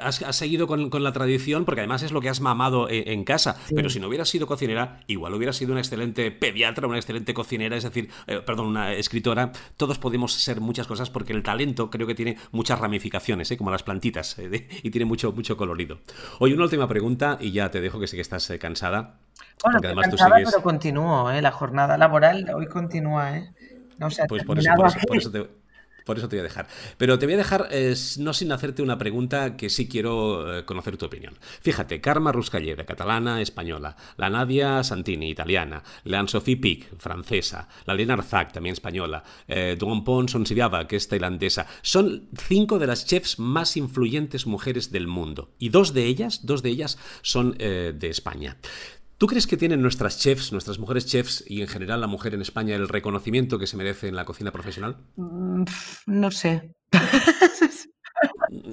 has, 0.00 0.36
seguido 0.36 0.66
con, 0.66 0.90
la 1.02 1.12
tradición 1.12 1.64
porque 1.64 1.80
además 1.80 2.02
es 2.02 2.12
lo 2.12 2.20
que 2.20 2.28
has 2.28 2.40
mamado 2.40 2.88
en, 2.90 3.24
casa. 3.24 3.56
Pero 3.74 3.90
si 3.90 4.00
no 4.00 4.08
hubieras 4.08 4.28
sido 4.28 4.46
cocinera, 4.46 5.00
igual 5.06 5.34
hubieras 5.34 5.56
sido 5.56 5.72
una 5.72 5.80
excelente 5.80 6.30
pediatra, 6.30 6.86
una 6.86 6.96
excelente 6.96 7.34
cocinera, 7.34 7.76
es 7.76 7.84
decir, 7.84 8.08
eh, 8.26 8.40
perdón, 8.44 8.68
una 8.68 8.92
escritora. 8.92 9.52
Todos 9.76 9.98
podemos 9.98 10.32
ser 10.32 10.60
muchas 10.60 10.86
cosas 10.86 11.10
porque 11.10 11.32
el 11.32 11.42
talento 11.42 11.90
creo 11.90 12.06
que 12.06 12.14
tiene 12.14 12.36
muchas 12.52 12.78
ramificaciones, 12.78 13.50
¿eh? 13.50 13.56
como 13.56 13.70
las 13.70 13.82
plantitas, 13.82 14.38
eh, 14.38 14.68
y 14.82 14.90
tiene 14.90 15.04
mucho, 15.04 15.32
mucho 15.32 15.56
colorido. 15.56 15.98
Hoy 16.38 16.52
una 16.52 16.64
última 16.64 16.88
pregunta 16.88 17.38
y 17.40 17.52
ya 17.52 17.70
te 17.70 17.80
dejo 17.80 18.00
que 18.00 18.06
sé 18.06 18.16
que 18.16 18.22
estás 18.22 18.50
cansada. 18.60 19.18
Bueno, 19.62 19.80
cansada, 20.00 20.36
pero 20.44 20.62
continúo, 20.62 21.30
la 21.32 21.50
jornada 21.52 21.98
laboral 21.98 22.50
hoy 22.54 22.66
continúa. 22.66 23.40
No 23.98 24.08
pues 24.28 24.44
por 24.44 24.58
eso 24.58 25.30
te 25.30 25.62
por 26.04 26.18
eso 26.18 26.28
te 26.28 26.36
voy 26.36 26.40
a 26.40 26.44
dejar. 26.44 26.66
Pero 26.98 27.18
te 27.18 27.26
voy 27.26 27.34
a 27.34 27.38
dejar 27.38 27.68
no 28.18 28.32
sin 28.32 28.52
hacerte 28.52 28.82
una 28.82 28.98
pregunta 28.98 29.56
que 29.56 29.70
sí 29.70 29.88
quiero 29.88 30.58
eh, 30.58 30.64
conocer 30.64 30.96
tu 30.96 31.06
opinión. 31.06 31.34
Fíjate, 31.60 32.00
Karma 32.00 32.32
Ruscalleda, 32.32 32.84
catalana, 32.84 33.40
española. 33.40 33.96
La 34.16 34.30
Nadia 34.30 34.82
Santini, 34.84 35.30
italiana. 35.30 35.82
La 36.04 36.20
Anne-Sophie 36.20 36.56
Pic, 36.56 36.98
francesa. 36.98 37.68
La 37.86 37.94
Lena 37.94 38.14
Arzac, 38.14 38.52
también 38.52 38.74
española. 38.74 39.22
Eh, 39.48 39.76
Duonpon 39.78 40.28
Sonsidiaba, 40.28 40.86
que 40.86 40.96
es 40.96 41.08
tailandesa. 41.08 41.66
Son 41.82 42.28
cinco 42.36 42.78
de 42.78 42.86
las 42.86 43.06
chefs 43.06 43.38
más 43.38 43.76
influyentes 43.76 44.46
mujeres 44.46 44.90
del 44.92 45.06
mundo. 45.06 45.50
Y 45.58 45.68
dos 45.68 45.94
de 45.94 46.04
ellas, 46.04 46.44
dos 46.44 46.62
de 46.62 46.70
ellas 46.70 46.98
son 47.22 47.56
eh, 47.58 47.92
de 47.96 48.08
España. 48.08 48.56
¿Tú 49.22 49.28
crees 49.28 49.46
que 49.46 49.56
tienen 49.56 49.80
nuestras 49.80 50.18
chefs, 50.18 50.50
nuestras 50.50 50.80
mujeres 50.80 51.06
chefs 51.06 51.44
y 51.46 51.60
en 51.60 51.68
general 51.68 52.00
la 52.00 52.08
mujer 52.08 52.34
en 52.34 52.42
España 52.42 52.74
el 52.74 52.88
reconocimiento 52.88 53.56
que 53.56 53.68
se 53.68 53.76
merece 53.76 54.08
en 54.08 54.16
la 54.16 54.24
cocina 54.24 54.50
profesional? 54.50 54.96
Mm, 55.14 55.62
no 56.06 56.30
sé. 56.32 56.74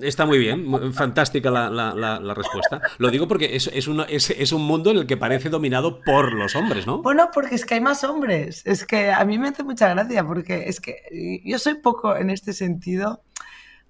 está 0.02 0.26
muy 0.26 0.40
bien, 0.40 0.92
fantástica 0.92 1.52
la, 1.52 2.34
respuesta. 2.34 2.82
Lo 2.98 3.12
digo 3.12 3.28
porque 3.28 3.56
es, 3.56 3.68
es, 3.68 3.88
es, 4.32 4.52
un 4.52 4.64
mundo 4.64 4.90
en 4.90 4.98
el 4.98 5.06
que 5.06 5.18
parece 5.18 5.50
dominado 5.50 6.02
por 6.02 6.34
los 6.34 6.56
hombres, 6.56 6.88
¿no? 6.88 7.04
Bueno, 7.04 7.30
porque 7.32 7.54
es 7.54 7.64
que 7.64 7.76
hay 7.76 7.82
más 7.82 8.04
hombres. 8.04 8.64
Es 8.66 8.88
que 8.88 9.12
a 9.12 9.24
mí 9.26 9.38
me 9.38 9.50
hace 9.50 9.64
mucha 9.64 9.88
gracia 9.90 10.26
porque 10.26 10.64
es 10.66 10.82
que 10.82 11.42
yo 11.46 11.60
soy 11.60 11.76
poco 11.76 12.18
en 12.18 12.32
este 12.32 12.54
sentido. 12.54 13.22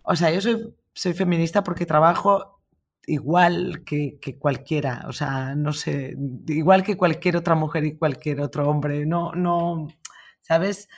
O 0.02 0.18
sea, 0.18 0.30
yo 0.30 0.42
soy, 0.42 0.76
soy 0.94 1.14
feminista 1.14 1.64
porque 1.64 1.86
trabajo 1.86 2.59
igual 3.08 3.84
que, 3.86 4.20
que, 4.22 4.38
cualquiera, 4.38 5.06
o 5.08 5.14
sea, 5.14 5.56
no 5.56 5.74
sé, 5.74 6.16
igual 6.48 6.84
que 6.84 6.98
cualquier 6.98 7.38
otra 7.38 7.56
mujer 7.56 7.86
y 7.86 7.98
cualquier 7.98 8.42
otro 8.42 8.70
hombre, 8.70 9.06
no, 9.06 9.34
no, 9.34 9.88
¿sabes? 10.42 10.90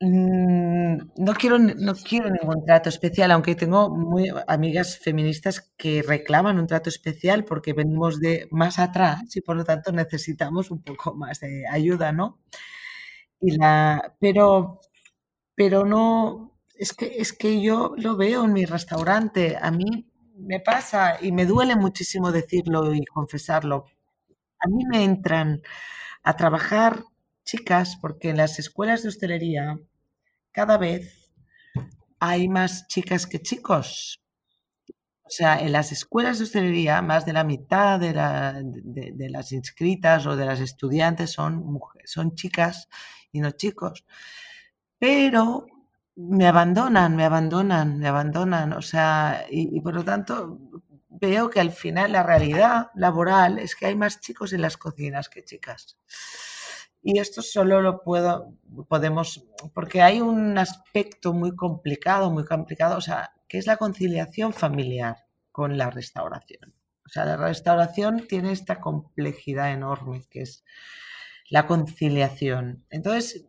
Mm, 0.00 0.96
no 1.16 1.34
quiero, 1.34 1.58
no 1.58 1.94
quiero 1.94 2.30
ningún 2.30 2.64
trato 2.64 2.88
especial, 2.88 3.32
aunque 3.32 3.56
tengo 3.56 3.90
muy 3.90 4.30
amigas 4.46 4.96
feministas 4.98 5.72
que 5.76 6.02
reclaman 6.02 6.58
un 6.60 6.68
trato 6.68 6.88
especial 6.88 7.44
porque 7.44 7.72
venimos 7.72 8.20
de 8.20 8.46
más 8.52 8.78
atrás 8.78 9.34
y 9.34 9.40
por 9.40 9.56
lo 9.56 9.64
tanto 9.64 9.90
necesitamos 9.90 10.70
un 10.70 10.82
poco 10.82 11.14
más 11.14 11.40
de 11.40 11.66
ayuda, 11.68 12.12
¿no? 12.12 12.38
Y 13.40 13.56
la, 13.56 14.14
pero, 14.20 14.80
pero 15.54 15.84
no, 15.84 16.58
es 16.74 16.92
que, 16.92 17.06
es 17.18 17.32
que 17.32 17.60
yo 17.60 17.94
lo 17.96 18.16
veo 18.16 18.44
en 18.44 18.52
mi 18.52 18.64
restaurante, 18.66 19.56
a 19.60 19.70
mí 19.70 20.08
me 20.38 20.60
pasa 20.60 21.18
y 21.20 21.32
me 21.32 21.46
duele 21.46 21.76
muchísimo 21.76 22.32
decirlo 22.32 22.94
y 22.94 23.04
confesarlo. 23.04 23.86
A 24.60 24.68
mí 24.68 24.84
me 24.86 25.04
entran 25.04 25.62
a 26.22 26.36
trabajar 26.36 27.04
chicas 27.44 27.96
porque 28.00 28.30
en 28.30 28.36
las 28.36 28.58
escuelas 28.58 29.02
de 29.02 29.08
hostelería 29.08 29.78
cada 30.52 30.76
vez 30.78 31.32
hay 32.20 32.48
más 32.48 32.86
chicas 32.88 33.26
que 33.26 33.40
chicos. 33.40 34.20
O 35.22 35.30
sea, 35.30 35.60
en 35.60 35.72
las 35.72 35.92
escuelas 35.92 36.38
de 36.38 36.44
hostelería, 36.44 37.02
más 37.02 37.26
de 37.26 37.34
la 37.34 37.44
mitad 37.44 38.00
de, 38.00 38.14
las 39.30 39.52
inscritas 39.52 40.26
o 40.26 40.36
de 40.36 40.46
las 40.46 40.60
estudiantes 40.60 41.32
son, 41.32 41.78
son 42.04 42.34
chicas 42.34 42.88
y 43.30 43.40
no 43.40 43.50
chicos. 43.50 44.04
Pero 44.98 45.66
me 46.20 46.48
abandonan, 46.48 47.14
me 47.14 47.24
abandonan, 47.24 47.98
me 47.98 48.08
abandonan. 48.08 48.72
O 48.72 48.82
sea, 48.82 49.46
y, 49.50 49.80
por 49.80 49.94
lo 49.94 50.04
tanto 50.04 50.58
veo 51.08 51.48
que 51.48 51.60
al 51.60 51.70
final 51.70 52.12
la 52.12 52.24
realidad 52.24 52.90
laboral 52.94 53.58
es 53.58 53.76
que 53.76 53.86
hay 53.86 53.94
más 53.94 54.20
chicos 54.20 54.52
en 54.52 54.62
las 54.62 54.76
cocinas 54.76 55.28
que 55.28 55.44
chicas. 55.44 55.96
Y 57.02 57.20
esto 57.20 57.40
solo 57.40 57.80
lo 57.80 58.02
puedo, 58.02 58.52
podemos, 58.88 59.46
porque 59.72 60.02
hay 60.02 60.20
un 60.20 60.58
aspecto 60.58 61.32
muy 61.32 61.54
complicado, 61.54 62.30
muy 62.32 62.44
complicado, 62.44 62.96
o 62.96 63.00
sea, 63.00 63.32
que 63.46 63.58
es 63.58 63.66
la 63.66 63.76
conciliación 63.76 64.52
familiar 64.52 65.18
con 65.52 65.78
la 65.78 65.90
restauración. 65.90 66.74
O 67.06 67.08
sea, 67.08 67.24
la 67.24 67.36
restauración 67.36 68.26
tiene 68.26 68.50
esta 68.50 68.80
complejidad 68.80 69.72
enorme 69.72 70.24
que 70.30 70.42
es 70.42 70.64
la 71.48 71.66
conciliación. 71.66 72.84
Entonces, 72.90 73.46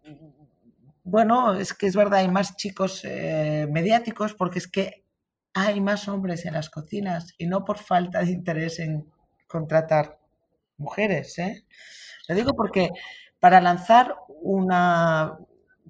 bueno, 1.10 1.56
es 1.56 1.74
que 1.74 1.88
es 1.88 1.96
verdad, 1.96 2.20
hay 2.20 2.28
más 2.28 2.56
chicos 2.56 3.02
eh, 3.04 3.68
mediáticos 3.70 4.34
porque 4.36 4.60
es 4.60 4.68
que 4.68 5.06
hay 5.54 5.82
más 5.82 6.08
hombres 6.08 6.46
en 6.46 6.54
las 6.54 6.70
cocinas 6.70 7.34
y 7.38 7.48
no 7.48 7.66
por 7.66 7.80
falta 7.80 8.24
de 8.24 8.32
interés 8.32 8.80
en 8.80 9.12
contratar 9.48 10.20
mujeres. 10.78 11.38
¿eh? 11.40 11.66
Lo 12.28 12.36
digo 12.36 12.54
porque 12.56 12.90
para 13.40 13.60
lanzar 13.62 14.16
una 14.28 15.38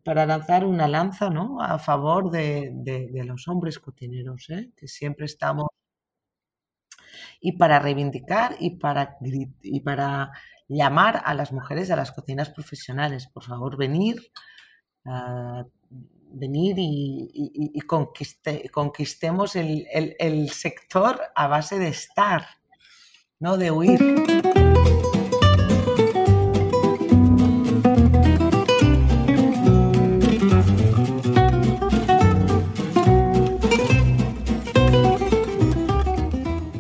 para 0.04 0.26
lanzar 0.26 0.66
una 0.66 0.88
lanza 0.88 1.30
¿no? 1.30 1.62
a 1.62 1.78
favor 1.78 2.32
de, 2.32 2.72
los 3.26 3.48
hombres 3.50 3.80
cocineros, 3.80 4.50
¿eh? 4.50 4.72
que 4.76 4.88
siempre 4.88 5.26
estamos 5.26 5.68
y 7.42 7.58
para 7.58 7.80
reivindicar 7.80 8.56
y 8.60 8.78
para, 8.78 9.18
y 9.22 9.82
para 9.82 10.32
llamar 10.70 11.22
a 11.26 11.34
las 11.34 11.52
mujeres 11.52 11.92
a 11.92 11.98
las 11.98 12.12
cocinas 12.12 12.50
profesionales. 12.50 13.28
Por 13.28 13.44
favor, 13.44 13.78
venir 13.78 14.32
venir 16.32 16.76
y, 16.78 17.80
conquistemos 18.72 19.56
el, 19.56 19.88
el 19.92 20.50
sector 20.50 21.22
a 21.36 21.48
base 21.48 21.80
de 21.80 21.88
estar, 21.88 22.46
no 23.40 23.58
de 23.58 23.72
huir. 23.72 25.09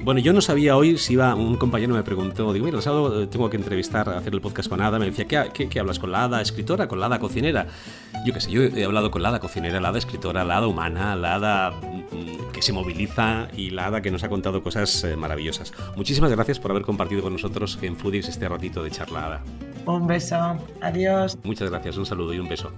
Bueno, 0.09 0.21
yo 0.21 0.33
no 0.33 0.41
sabía 0.41 0.75
hoy 0.75 0.97
si 0.97 1.13
iba, 1.13 1.35
un 1.35 1.55
compañero 1.55 1.93
me 1.93 2.01
preguntó, 2.01 2.51
digo, 2.51 2.65
mira, 2.65 2.77
el 2.77 2.81
sábado 2.81 3.21
eh, 3.21 3.27
tengo 3.27 3.47
que 3.47 3.57
entrevistar, 3.57 4.09
hacer 4.09 4.33
el 4.33 4.41
podcast 4.41 4.67
con 4.67 4.81
Ada, 4.81 4.97
me 4.97 5.05
decía, 5.05 5.27
¿qué, 5.27 5.79
hablas 5.79 5.99
con 5.99 6.11
la 6.11 6.23
Ada 6.23 6.41
escritora, 6.41 6.87
con 6.87 6.99
la 6.99 7.05
Ada 7.05 7.19
cocinera? 7.19 7.67
Yo 8.25 8.33
qué 8.33 8.41
sé, 8.41 8.49
yo 8.49 8.63
he 8.63 8.83
hablado 8.85 9.11
con 9.11 9.21
la 9.21 9.29
Ada 9.29 9.39
cocinera, 9.39 9.79
la 9.79 9.89
Ada 9.89 9.99
escritora, 9.99 10.43
la 10.43 10.57
Ada 10.57 10.65
humana, 10.65 11.15
la 11.15 11.35
Ada 11.35 11.71
mm, 11.73 12.51
que 12.51 12.63
se 12.63 12.73
moviliza 12.73 13.49
y 13.55 13.69
la 13.69 13.85
Ada 13.85 14.01
que 14.01 14.09
nos 14.09 14.23
ha 14.23 14.29
contado 14.29 14.63
cosas 14.63 15.03
eh, 15.03 15.15
maravillosas. 15.15 15.73
Muchísimas 15.95 16.31
gracias 16.31 16.59
por 16.59 16.71
haber 16.71 16.81
compartido 16.81 17.21
con 17.21 17.33
nosotros 17.33 17.77
en 17.83 17.95
Foodies 17.95 18.29
este 18.29 18.49
ratito 18.49 18.83
de 18.83 18.89
charla, 18.89 19.27
Ada. 19.27 19.43
Un 19.85 20.07
beso, 20.07 20.57
adiós. 20.81 21.37
Muchas 21.43 21.69
gracias, 21.69 21.97
un 21.97 22.07
saludo 22.07 22.33
y 22.33 22.39
un 22.39 22.49
beso. 22.49 22.71